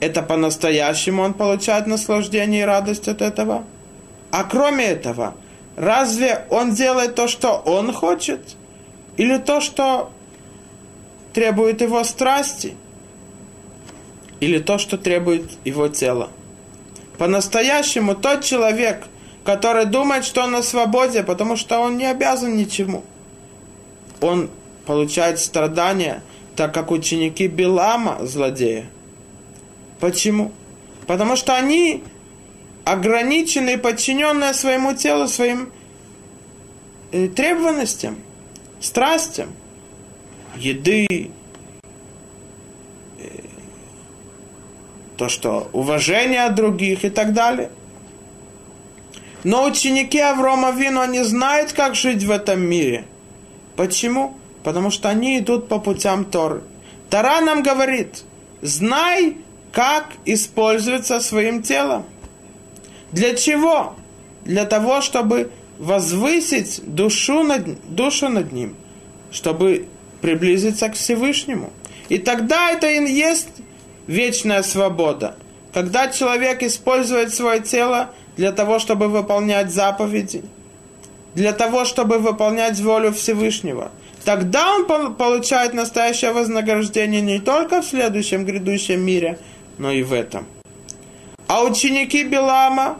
[0.00, 3.64] это по-настоящему он получает наслаждение и радость от этого?
[4.30, 5.34] А кроме этого,
[5.76, 8.56] разве он делает то, что он хочет?
[9.16, 10.10] Или то, что
[11.32, 12.76] требует его страсти?
[14.42, 16.28] Или то, что требует его тела?
[17.16, 19.06] По-настоящему тот человек,
[19.44, 23.04] который думает, что он на свободе, потому что он не обязан ничему.
[24.20, 24.50] Он
[24.84, 26.24] получает страдания,
[26.56, 28.86] так как ученики Билама злодея.
[30.00, 30.50] Почему?
[31.06, 32.02] Потому что они
[32.84, 35.70] ограничены и подчиненные своему телу, своим
[37.12, 38.18] э, требованностям,
[38.80, 39.52] страстям,
[40.56, 41.30] еды,
[45.22, 47.70] то, что уважение от других и так далее–
[49.44, 53.04] но ученики Аврома Вину, они знают, как жить в этом мире.
[53.76, 54.36] Почему?
[54.62, 56.62] Потому что они идут по путям Торы.
[57.10, 58.22] Тора нам говорит,
[58.60, 59.36] знай,
[59.72, 62.04] как использоваться своим телом.
[63.10, 63.96] Для чего?
[64.44, 68.76] Для того, чтобы возвысить душу над, душу над ним,
[69.32, 69.88] чтобы
[70.20, 71.72] приблизиться к Всевышнему.
[72.08, 73.48] И тогда это и есть
[74.12, 75.34] вечная свобода.
[75.72, 80.42] Когда человек использует свое тело для того, чтобы выполнять заповеди.
[81.34, 83.90] для того, чтобы выполнять волю Всевышнего.
[84.22, 89.38] Тогда он получает настоящее вознаграждение не только в следующем грядущем мире,
[89.78, 90.46] но и в этом.
[91.46, 92.98] А ученики Белама,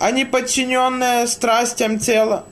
[0.00, 2.44] они подчиненные страстям тела.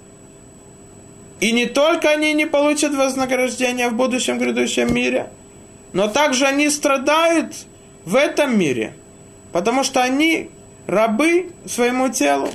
[1.41, 5.31] И не только они не получат вознаграждение в будущем грядущем мире,
[5.93, 7.55] но также они страдают
[8.09, 8.95] в этом мире,
[9.53, 10.51] потому что они
[10.87, 12.49] рабы своему телу.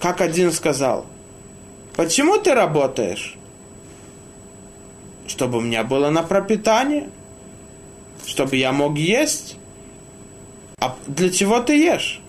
[0.00, 1.04] Как один сказал,
[1.94, 3.36] почему ты работаешь?
[5.26, 7.10] Чтобы у меня было на пропитание,
[8.26, 9.56] чтобы я мог есть.
[10.80, 12.20] А для чего ты ешь?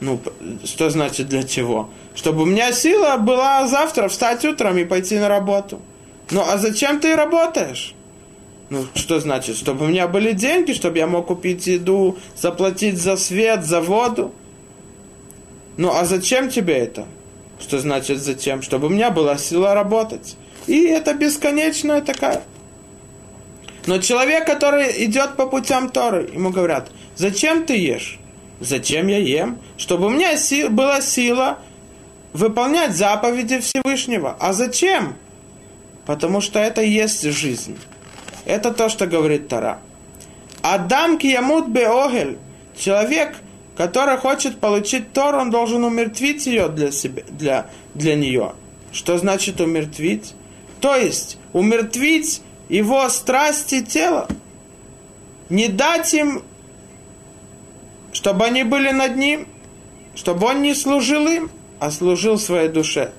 [0.00, 0.20] Ну,
[0.64, 1.90] что значит для чего?
[2.14, 5.82] Чтобы у меня сила была завтра встать утром и пойти на работу.
[6.30, 7.94] Ну, а зачем ты работаешь?
[8.72, 9.58] Ну, что значит?
[9.58, 14.32] Чтобы у меня были деньги, чтобы я мог купить еду, заплатить за свет, за воду.
[15.76, 17.06] Ну, а зачем тебе это?
[17.60, 18.62] Что значит зачем?
[18.62, 20.38] Чтобы у меня была сила работать.
[20.66, 22.44] И это бесконечная такая.
[23.84, 28.18] Но человек, который идет по путям Торы, ему говорят, зачем ты ешь?
[28.60, 29.58] Зачем я ем?
[29.76, 31.58] Чтобы у меня си- была сила
[32.32, 34.34] выполнять заповеди Всевышнего.
[34.40, 35.16] А зачем?
[36.06, 37.76] Потому что это есть жизнь.
[38.44, 39.78] Это то, что говорит Тара.
[40.62, 42.38] Адам киямут беогель.
[42.76, 43.36] Человек,
[43.76, 48.54] который хочет получить Тор, он должен умертвить ее для, себя, для, для нее.
[48.92, 50.34] Что значит умертвить?
[50.80, 54.28] То есть умертвить его страсти тела.
[55.48, 56.42] Не дать им,
[58.12, 59.46] чтобы они были над ним,
[60.14, 63.12] чтобы он не служил им, а служил своей душе.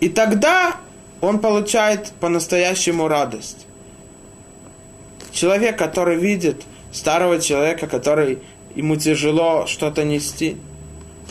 [0.00, 0.76] И тогда
[1.20, 3.66] он получает по-настоящему радость.
[5.32, 6.62] Человек, который видит
[6.92, 8.38] старого человека, который
[8.74, 10.56] ему тяжело что-то нести,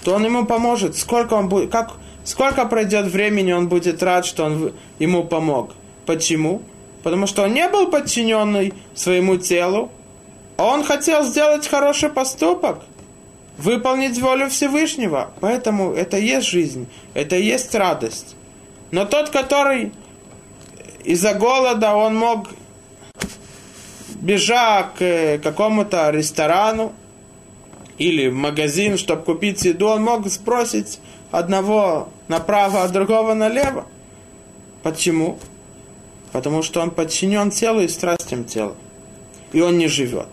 [0.03, 0.95] то он ему поможет.
[0.95, 5.71] Сколько он будет, как, сколько пройдет времени, он будет рад, что он ему помог.
[6.05, 6.61] Почему?
[7.03, 9.91] Потому что он не был подчиненный своему телу,
[10.57, 12.83] а он хотел сделать хороший поступок,
[13.57, 15.31] выполнить волю Всевышнего.
[15.39, 18.35] Поэтому это и есть жизнь, это и есть радость.
[18.91, 19.91] Но тот, который
[21.03, 22.49] из-за голода он мог
[24.15, 26.93] бежать к какому-то ресторану
[27.97, 30.99] или в магазин, чтобы купить еду, он мог спросить
[31.31, 33.85] одного направо, а другого налево.
[34.83, 35.39] Почему?
[36.31, 38.75] Потому что он подчинен телу и страстям тела.
[39.53, 40.27] И он не живет.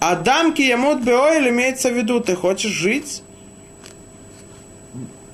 [0.00, 3.22] Адам киямут беоэль имеется в виду, ты хочешь жить?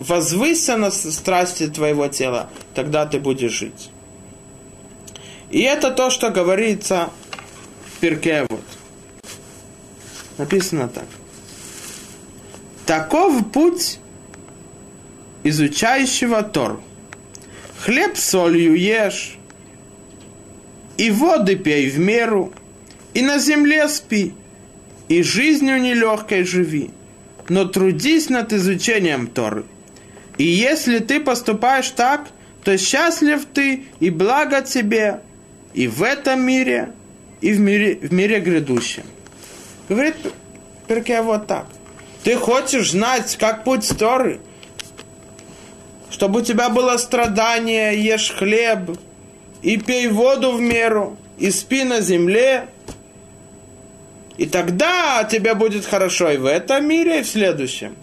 [0.06, 3.90] Возвысься на страсти твоего тела, тогда ты будешь жить.
[5.50, 7.10] И это то, что говорится
[7.86, 8.60] в перке вот.
[10.36, 11.06] Написано так.
[12.84, 13.98] Таков путь
[15.42, 16.80] изучающего Тор.
[17.80, 19.38] Хлеб солью ешь,
[20.98, 22.52] и воды пей в меру,
[23.14, 24.34] и на земле спи,
[25.08, 26.90] и жизнью нелегкой живи,
[27.48, 29.64] но трудись над изучением Торы.
[30.38, 32.28] И если ты поступаешь так,
[32.64, 35.20] то счастлив ты и благо тебе
[35.74, 36.92] и в этом мире,
[37.40, 39.04] и в мире, в мире грядущем.
[39.88, 40.16] Говорит
[40.86, 41.66] Перке вот так.
[42.22, 44.40] Ты хочешь знать, как путь Торы?
[46.10, 48.98] Чтобы у тебя было страдание, ешь хлеб,
[49.62, 52.68] и пей воду в меру, и спи на земле.
[54.36, 57.96] И тогда тебе будет хорошо и в этом мире, и в следующем.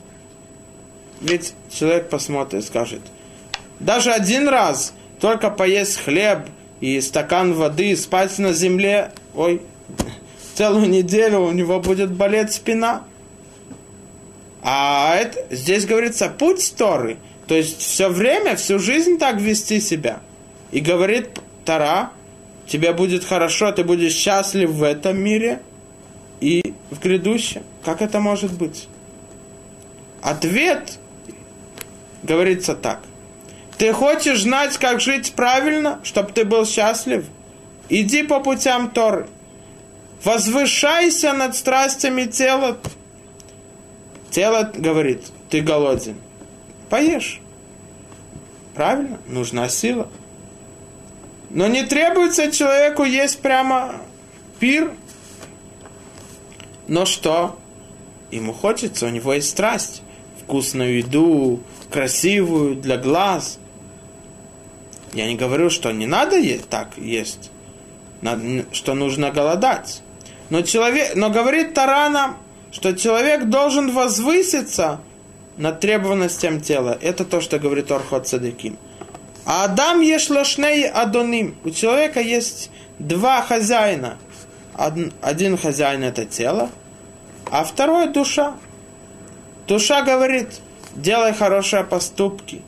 [1.22, 3.02] Ведь человек посмотрит скажет,
[3.80, 6.40] даже один раз только поесть хлеб
[6.80, 9.62] и стакан воды, спать на земле, ой,
[10.56, 13.04] целую неделю у него будет болеть спина.
[14.64, 17.18] А это, здесь говорится путь Торы,
[17.48, 20.20] то есть все время, всю жизнь так вести себя.
[20.72, 22.12] И говорит Тара,
[22.68, 25.62] тебе будет хорошо, ты будешь счастлив в этом мире
[26.40, 27.64] и в грядущем.
[27.84, 28.88] Как это может быть?
[30.22, 31.00] Ответ
[32.24, 33.02] говорится так.
[33.78, 37.26] Ты хочешь знать, как жить правильно, чтобы ты был счастлив?
[37.90, 39.28] Иди по путям Торы.
[40.24, 42.78] Возвышайся над страстями тела.
[44.30, 46.16] Тело говорит, ты голоден.
[46.90, 47.42] Поешь.
[48.76, 49.20] Правильно?
[49.28, 50.10] Нужна сила.
[51.50, 53.96] Но не требуется человеку есть прямо
[54.60, 54.94] пир.
[56.88, 57.60] Но что?
[58.30, 60.02] Ему хочется, у него есть страсть.
[60.44, 61.62] Вкусную еду,
[61.92, 63.60] красивую, для глаз.
[65.14, 66.38] Я не говорю, что не надо
[66.70, 67.52] так есть.
[68.72, 70.02] Что нужно голодать.
[70.50, 72.38] Но, человек, но говорит Тарана,
[72.72, 75.02] что человек должен возвыситься
[75.58, 76.98] над требованностям тела.
[77.02, 78.78] Это то, что говорит Орхот Цадыким.
[79.46, 81.56] А Адам ешь лошней адоним.
[81.64, 82.70] У человека есть
[83.00, 84.18] два хозяина.
[85.22, 86.70] Один хозяин это тело,
[87.50, 88.56] а второй душа.
[89.68, 90.48] Душа говорит,
[90.96, 92.62] делай хорошие поступки,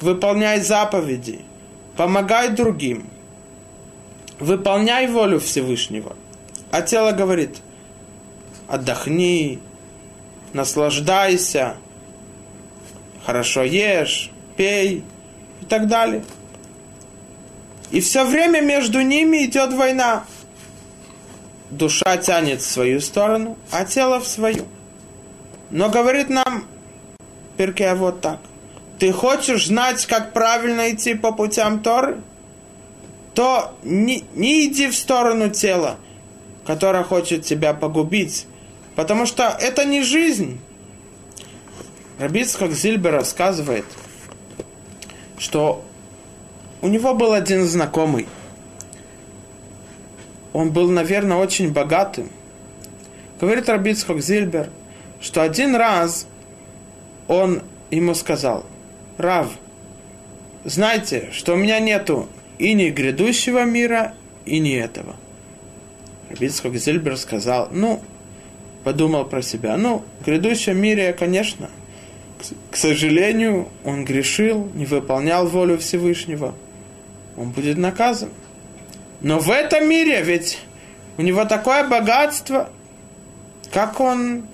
[0.00, 1.40] выполняй заповеди,
[1.96, 3.08] помогай другим,
[4.38, 6.16] выполняй волю Всевышнего.
[6.70, 7.58] А тело говорит,
[8.68, 9.58] отдохни,
[10.52, 11.76] наслаждайся,
[13.24, 15.04] хорошо ешь, пей
[15.60, 16.24] и так далее.
[17.90, 20.24] И все время между ними идет война.
[21.70, 24.66] Душа тянет в свою сторону, а тело в свою.
[25.70, 26.66] Но говорит нам
[27.60, 28.38] Перкея вот так.
[28.98, 32.22] Ты хочешь знать, как правильно идти по путям Торы?
[33.34, 35.98] То не, не иди в сторону тела,
[36.66, 38.46] которое хочет тебя погубить.
[38.96, 40.58] Потому что это не жизнь.
[42.18, 43.84] Рабицкак Зильбер рассказывает,
[45.36, 45.84] что
[46.80, 48.26] у него был один знакомый.
[50.54, 52.30] Он был, наверное, очень богатым.
[53.38, 54.70] Говорит Рабицхак Зильбер,
[55.20, 56.26] что один раз
[57.30, 58.66] он ему сказал,
[59.16, 59.48] Рав,
[60.64, 62.28] знаете, что у меня нету
[62.58, 64.14] и не грядущего мира,
[64.44, 65.16] и не этого.
[66.28, 68.02] Рабицхак Зильбер сказал, ну,
[68.84, 71.70] подумал про себя, ну, в грядущем мире, конечно,
[72.70, 76.54] к сожалению, он грешил, не выполнял волю Всевышнего–
[77.40, 78.30] он будет наказан.
[79.20, 80.58] Но в этом мире ведь
[81.16, 82.70] у него такое богатство,
[83.72, 84.46] как он,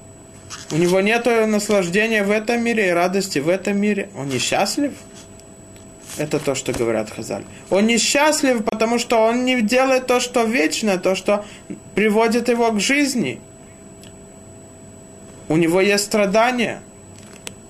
[0.71, 4.09] у него нет наслаждения в этом мире и радости в этом мире.
[4.17, 4.93] Он несчастлив?
[6.17, 7.45] Это то, что говорят Хазаль.
[7.71, 11.45] Он несчастлив, потому что он не делает то, что вечное, то, что
[11.95, 13.41] приводит его к жизни.
[15.49, 16.81] У него есть страдания–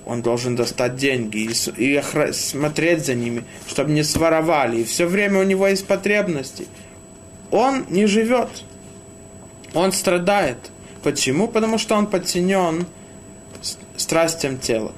[0.07, 4.79] он должен достать деньги и, и смотреть за ними, чтобы не своровали.
[4.79, 6.65] И все время у него есть потребности.
[7.51, 8.47] Он не живет.
[9.73, 10.57] Он страдает.
[11.03, 11.47] Почему?
[11.47, 12.85] Потому что он подчинен
[13.95, 14.93] страстям тела.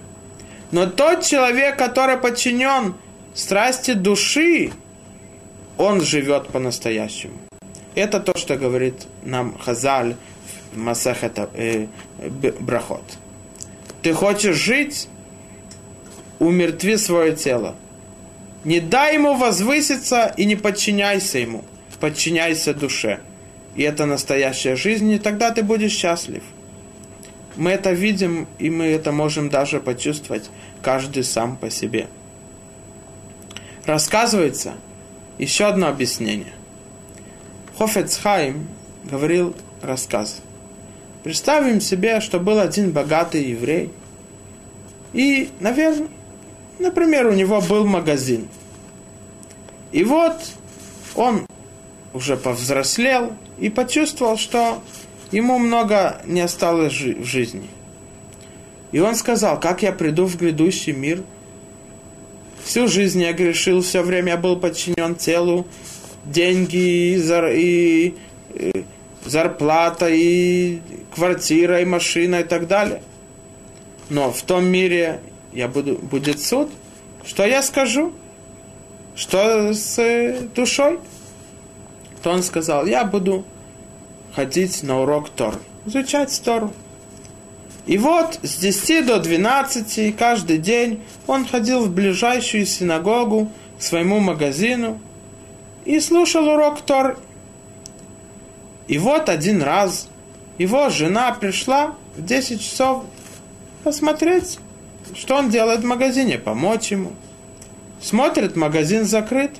[0.71, 2.93] Но тот человек, который подчинен
[3.33, 4.71] страсти души,
[5.77, 7.33] он живет по-настоящему.
[7.95, 10.15] Это то, что говорит нам Хазаль
[10.73, 11.87] в Масахета э,
[12.59, 13.03] Брахот.
[14.01, 15.07] Ты хочешь жить?
[16.39, 17.75] Умертви свое тело.
[18.63, 21.65] Не дай ему возвыситься и не подчиняйся ему.
[21.99, 23.19] Подчиняйся душе.
[23.80, 26.43] И это настоящая жизнь, и тогда ты будешь счастлив.
[27.55, 30.49] Мы это видим, и мы это можем даже почувствовать,
[30.82, 32.07] каждый сам по себе.
[33.86, 34.73] Рассказывается
[35.38, 36.53] еще одно объяснение.
[37.77, 38.67] Хофецхайм
[39.05, 40.41] говорил рассказ–
[41.23, 43.91] Представим себе, что был один богатый еврей.
[45.11, 46.07] И, наверное,
[46.80, 48.47] например, у него был магазин.
[49.91, 50.38] И вот
[51.15, 51.45] он
[52.13, 54.82] уже повзрослел и почувствовал, что
[55.32, 57.70] ему много не осталось в жизни.
[58.91, 61.24] И он сказал, как я приду в грядущий мир.
[62.64, 65.68] Всю жизнь я грешил, все время я был подчинен телу,
[66.26, 68.16] деньги и,
[68.53, 68.86] и
[69.26, 70.80] зарплата, и
[71.14, 73.01] квартира, и машина, и так далее.
[74.10, 75.20] Но в том мире
[75.53, 76.70] я буду, будет суд.
[77.26, 78.14] Что я скажу?
[79.16, 80.99] Что с э, душой?
[82.24, 83.45] То он сказал, я буду
[84.36, 86.74] ходить на урок Тор, изучать Тору.
[87.86, 94.20] И вот с 10 до 12 каждый день он ходил в ближайшую синагогу к своему
[94.20, 94.99] магазину
[95.86, 97.17] и слушал урок Тор
[98.89, 100.09] и вот один раз
[100.57, 103.05] его жена пришла в 10 часов
[103.84, 104.57] посмотреть,
[105.13, 107.11] что он делает в магазине, помочь ему.
[108.01, 109.51] Смотрит, магазин закрыт,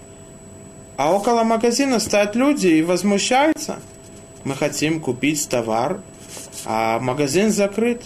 [1.00, 3.80] а около магазина стоят люди и возмущаются.
[4.44, 6.02] Мы хотим купить товар,
[6.66, 8.04] а магазин закрыт.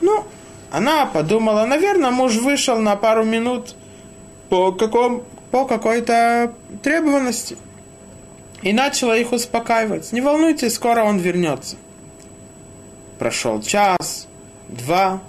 [0.00, 0.24] Ну,
[0.70, 3.74] она подумала, наверное, муж вышел на пару минут
[4.48, 7.56] по, каком, по какой-то требованности–
[8.62, 10.12] и начала их успокаивать.
[10.12, 11.76] Не волнуйтесь, скоро он вернется.
[13.18, 14.26] Прошел час,
[14.68, 15.20] два.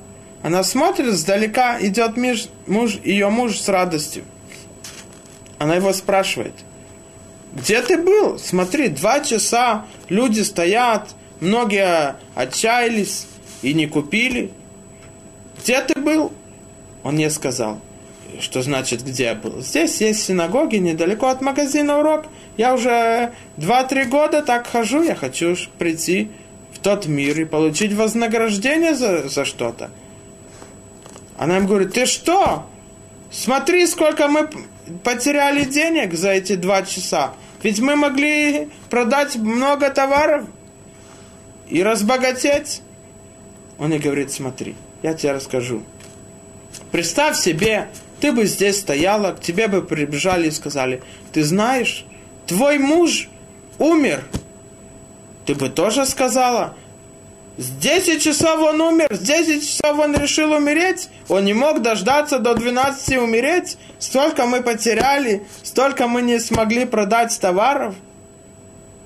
[0.41, 4.23] Она смотрит, сдалека идет муж, муж, ее муж с радостью.
[5.59, 6.53] Она его спрашивает,
[7.53, 8.39] где ты был?
[8.39, 11.09] Смотри, два часа, люди стоят,
[11.41, 13.27] многие отчаялись
[13.61, 14.51] и не купили.
[15.61, 16.31] Где ты был?
[17.03, 17.81] Он не сказал,
[18.39, 19.61] что значит, где я был.
[19.61, 22.25] Здесь есть синагоги, недалеко от магазина урок.
[22.55, 26.31] Я уже 2-3 года так хожу, я хочу прийти
[26.73, 29.89] в тот мир и получить вознаграждение за, за что-то.
[31.37, 32.65] Она им говорит, ты что?
[33.31, 34.49] Смотри, сколько мы
[35.03, 37.33] потеряли денег за эти два часа.
[37.63, 40.45] Ведь мы могли продать много товаров
[41.67, 42.81] и разбогатеть.
[43.77, 45.83] Он ей говорит, смотри, я тебе расскажу.
[46.91, 47.87] Представь себе,
[48.19, 52.05] ты бы здесь стояла, к тебе бы прибежали и сказали, ты знаешь,
[52.47, 53.29] твой муж
[53.77, 54.25] умер.
[55.45, 56.75] Ты бы тоже сказала,
[57.59, 61.09] с 10 часов он умер, с 10 часов он решил умереть.
[61.27, 63.77] Он не мог дождаться до 12 умереть.
[63.99, 67.95] Столько мы потеряли, столько мы не смогли продать товаров.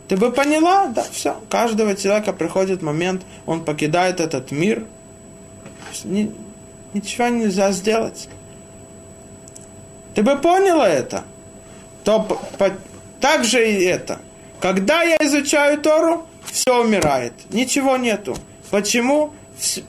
[0.08, 1.42] Ты бы поняла, да, все.
[1.50, 4.86] Каждого человека приходит момент, он покидает этот мир.
[6.04, 6.32] Ни,
[6.94, 8.30] ничего нельзя сделать.
[10.14, 11.24] Ты бы поняла это?
[12.04, 12.70] То по,
[13.20, 14.20] так же и это.
[14.60, 17.34] Когда я изучаю Тору, все умирает.
[17.50, 18.38] Ничего нету.
[18.70, 19.34] Почему?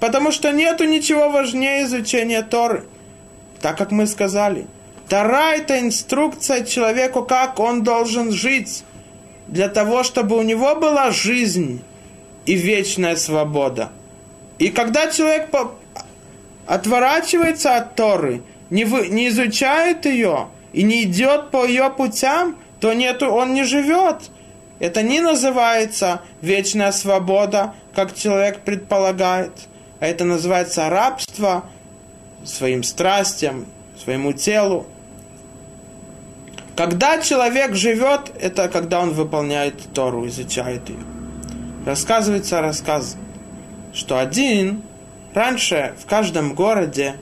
[0.01, 2.87] Потому что нету ничего важнее изучения Торы.
[3.61, 4.67] Так как мы сказали.
[5.09, 8.83] Тора– это инструкция человеку, как он должен жить.
[9.47, 11.83] Для того, чтобы у него была жизнь
[12.47, 13.93] и вечная свобода.
[14.59, 15.51] И когда человек
[16.67, 22.95] отворачивается от Торы, не, вы, не изучает ее и не идет по ее путям, то
[22.95, 24.31] нету, он не живет.
[24.79, 29.53] Это не называется вечная свобода, как человек предполагает,
[30.01, 31.65] а это называется рабство
[32.45, 33.67] своим страстям,
[34.03, 34.87] своему телу.
[36.77, 40.99] Когда человек живет, это когда он выполняет Тору, изучает ее.
[41.87, 43.17] Рассказывается рассказ,
[43.93, 44.83] что один
[45.35, 47.15] раньше в каждом городе,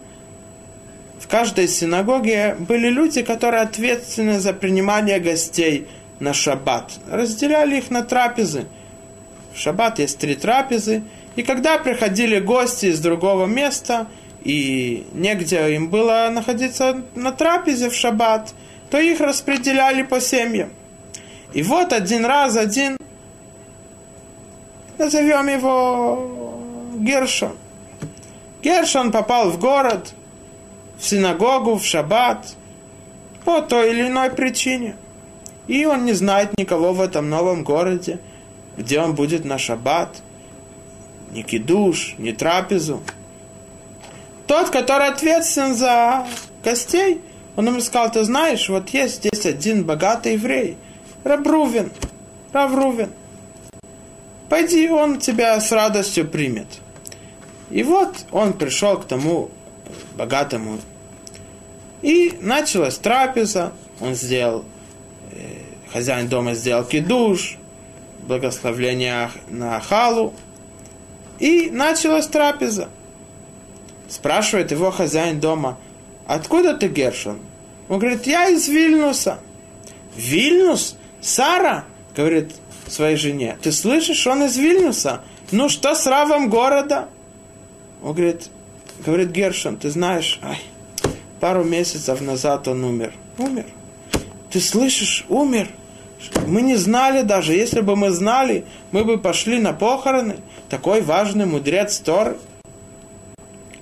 [1.21, 5.87] в каждой синагоге были люди, которые ответственны за принимание гостей–
[6.23, 6.93] на шаббат.
[7.11, 8.67] Разделяли их на трапезы.
[9.53, 11.03] В шаббат есть три трапезы.
[11.35, 14.07] И когда приходили гости из другого места,
[14.45, 18.55] и негде им было находиться на трапезе в шаббат,
[18.91, 20.71] то их распределяли по семьям.
[21.53, 22.97] И вот один раз один,
[24.99, 26.55] назовем его
[26.99, 27.57] Гершон.
[28.63, 30.15] Гершон попал в город,
[30.99, 32.55] в синагогу, в шаббат,
[33.45, 34.95] по той или иной причине.
[35.67, 38.19] И он не знает никого в этом новом городе,
[38.77, 40.23] где он будет на шаббат,
[41.31, 43.03] ни кидуш, ни трапезу.
[44.47, 46.27] Тот, который ответственен за
[46.65, 47.21] гостей,
[47.57, 50.77] он ему сказал, ты знаешь, вот есть здесь один богатый еврей,
[51.25, 51.91] Рабрувен,
[52.53, 53.11] Раврувен.
[54.49, 56.67] Пойди, он тебя с радостью примет.
[57.71, 59.51] И вот он пришел к тому
[60.17, 60.79] богатому.
[62.03, 64.65] И началась трапеза, он сделал
[65.93, 67.57] хозяин дома сделал кидуш,
[68.27, 70.35] благословление на халу,
[71.39, 72.89] и началась трапеза.
[74.09, 75.79] Спрашивает его хозяин дома,
[76.27, 77.39] откуда ты, Гершон?
[77.89, 79.39] Он говорит, я из Вильнюса.
[80.17, 80.97] Вильнюс?
[81.21, 81.85] Сара?
[82.15, 82.53] Говорит
[82.89, 85.23] своей жене, ты слышишь, он из Вильнюса?
[85.51, 87.09] Ну что с равом города?
[88.03, 88.49] Он говорит,
[89.05, 90.61] говорит Гершон, ты знаешь, ай,
[91.41, 93.15] пару месяцев назад он умер.
[93.39, 93.67] Умер.
[94.51, 95.69] Ты слышишь, умер.
[96.47, 100.37] Мы не знали даже, если бы мы знали, мы бы пошли на похороны.
[100.69, 102.37] Такой важный мудрец Торы.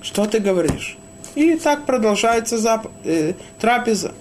[0.01, 0.97] Что ты говоришь?
[1.35, 2.87] И так продолжается зап...
[3.03, 4.13] э, трапеза.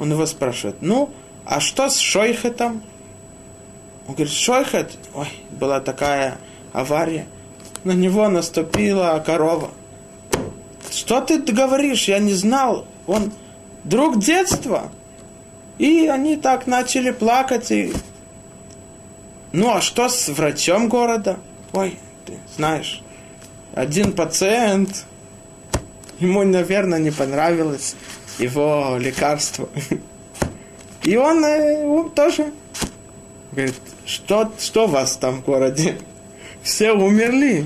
[0.00, 1.10] Он его спрашивает, ну,
[1.44, 2.82] а что с Шойхетом?
[4.06, 6.38] Он говорит, Шойхет, ой, была такая
[6.72, 7.26] авария,
[7.84, 9.70] на него наступила корова.
[10.90, 12.08] Что ты говоришь?
[12.08, 12.86] Я не знал.
[13.06, 13.32] Он
[13.84, 14.90] друг детства.
[15.78, 17.70] И они так начали плакать.
[17.70, 17.92] И...
[19.52, 21.38] Ну а что с врачом города?
[21.72, 23.02] Ой, ты знаешь,
[23.74, 25.04] один пациент,
[26.18, 27.94] ему, наверное, не понравилось
[28.38, 29.68] его лекарство.
[31.04, 32.52] И он, э, он тоже
[33.52, 33.74] говорит,
[34.04, 35.96] что, что у вас там в городе?
[36.62, 37.64] Все умерли.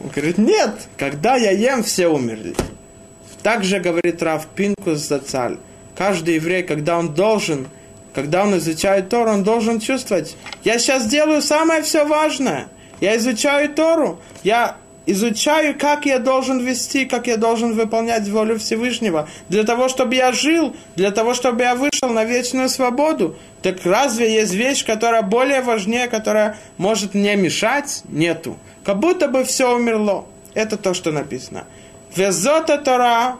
[0.00, 2.54] Он говорит, нет, когда я ем, все умерли.
[3.42, 5.58] Также говорит Рав Пинкус Зацаль
[6.00, 7.68] каждый еврей, когда он должен,
[8.14, 10.34] когда он изучает Тору, он должен чувствовать,
[10.64, 12.68] я сейчас делаю самое все важное.
[13.02, 19.28] Я изучаю Тору, я изучаю, как я должен вести, как я должен выполнять волю Всевышнего,
[19.50, 23.36] для того, чтобы я жил, для того, чтобы я вышел на вечную свободу.
[23.60, 28.04] Так разве есть вещь, которая более важнее, которая может мне мешать?
[28.08, 28.56] Нету.
[28.84, 30.24] Как будто бы все умерло.
[30.54, 31.64] Это то, что написано.
[32.16, 33.36] Везота Тора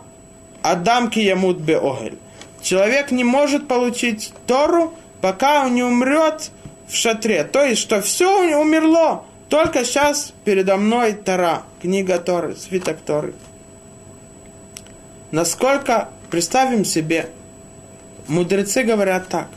[0.60, 2.18] Адам киямут беогель.
[2.62, 6.50] Человек не может получить Тору, пока он не умрет
[6.88, 7.44] в шатре.
[7.44, 9.24] То есть, что все умерло.
[9.48, 13.34] Только сейчас передо мной Тора, книга Торы, свиток Торы.
[15.32, 17.28] насколько, представим себе,
[18.28, 19.48] мудрецы говорят так,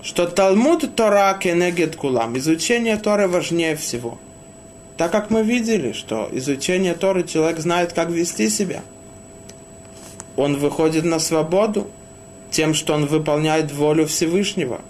[0.00, 4.18] что Талмуд Тора кенегет кулам, изучение Торы важнее всего.
[4.96, 8.82] Так как мы видели, что изучение Торы человек знает, как вести себя.
[10.36, 11.90] Он выходит на свободу
[12.52, 14.80] тем, что он выполняет волю Всевышнего.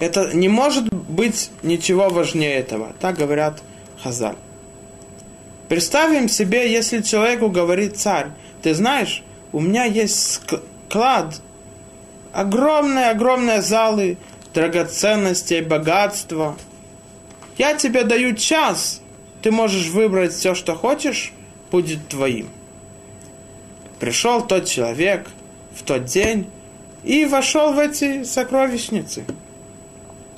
[0.00, 2.92] Это не может быть ничего важнее этого.
[3.00, 3.62] Так говорят
[4.02, 4.36] Хазаль.
[5.68, 8.28] Представим себе, если человеку говорит царь,
[8.62, 10.40] ты знаешь, у меня есть
[10.88, 11.40] склад,
[12.32, 14.16] огромные-огромные залы,
[14.54, 16.56] драгоценностей, богатства.
[17.58, 19.02] Я тебе даю час,
[19.42, 21.32] ты можешь выбрать все, что хочешь,
[21.70, 22.48] будет твоим.
[23.98, 25.28] Пришел тот человек
[25.88, 26.48] тот день
[27.02, 29.24] и вошел в эти сокровищницы.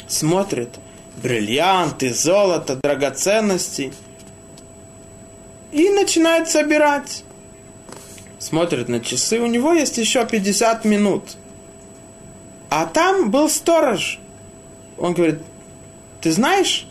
[0.06, 0.70] Смотрит,
[1.22, 3.92] бриллианты, золото, драгоценности–
[5.72, 7.24] и начинает собирать.
[8.38, 11.36] Смотрит на часы, у него есть еще 50 минут.
[12.70, 14.18] А там был сторож.
[14.98, 15.40] Он говорит,
[16.20, 16.86] ты знаешь,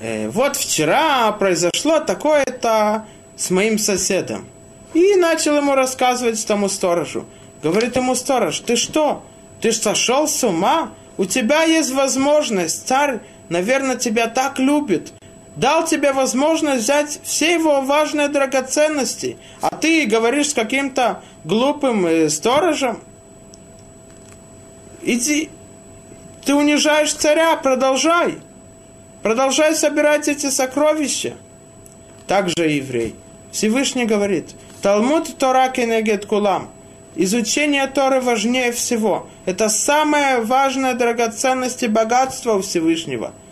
[0.00, 4.46] э, вот вчера произошло такое-то с моим соседом.
[4.94, 7.26] И начал ему рассказывать тому сторожу.
[7.62, 9.24] Говорит ему сторож, ты что,
[9.60, 10.92] ты сошел с ума?
[11.16, 15.12] У тебя есть возможность, царь, наверное, тебя так любит
[15.58, 22.30] дал тебе возможность взять все его важные драгоценности, а ты говоришь с каким-то глупым э,
[22.30, 23.00] сторожем.
[25.02, 25.50] Иди,
[26.44, 28.38] ты унижаешь царя, продолжай.
[29.22, 31.36] Продолжай собирать эти сокровища.
[32.28, 33.16] Также еврей.
[33.50, 34.50] Всевышний говорит,
[34.80, 36.70] Талмуд Тора Кенегет Кулам.
[37.18, 39.28] Изучение Торы важнее всего.
[39.44, 43.34] Это самая важная драгоценность и богатство Всевышнего–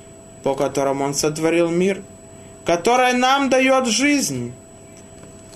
[0.47, 2.05] по которому Он сотворил мир,
[2.64, 4.53] которая нам дает жизнь,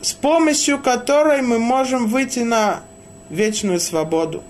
[0.01, 2.81] с помощью которой мы можем выйти на
[3.29, 4.43] вечную свободу.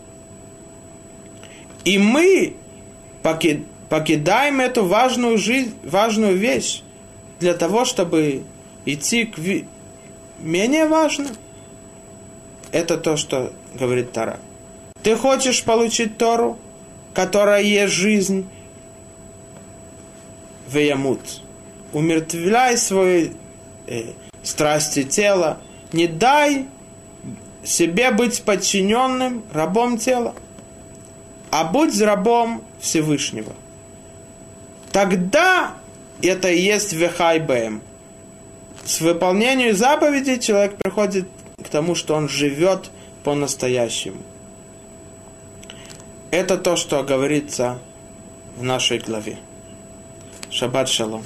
[1.84, 2.54] И мы
[3.22, 6.80] покидаем эту важную, жизнь, важную вещь
[7.38, 8.42] для того, чтобы
[8.86, 9.36] идти к
[10.38, 11.36] менее важным.
[12.72, 14.38] Это то, что говорит Тара.
[15.02, 16.58] Ты хочешь получить Тору,
[17.14, 18.48] которая есть жизнь,
[20.68, 21.42] веямут.
[21.92, 23.30] Умертвляй свои
[23.86, 24.12] э,
[24.42, 25.58] страсти тела,
[25.92, 26.66] не дай
[27.64, 30.34] себе быть подчиненным рабом тела,
[31.50, 33.52] а будь рабом Всевышнего.
[34.92, 35.74] Тогда
[36.22, 37.82] это и есть вехайбэм.
[38.84, 41.28] С выполнением заповедей человек приходит
[41.70, 42.90] тому, что он живет
[43.24, 44.22] по-настоящему.
[46.30, 47.78] Это то, что говорится
[48.56, 49.38] в нашей главе.
[50.50, 51.24] Шаббат шалом.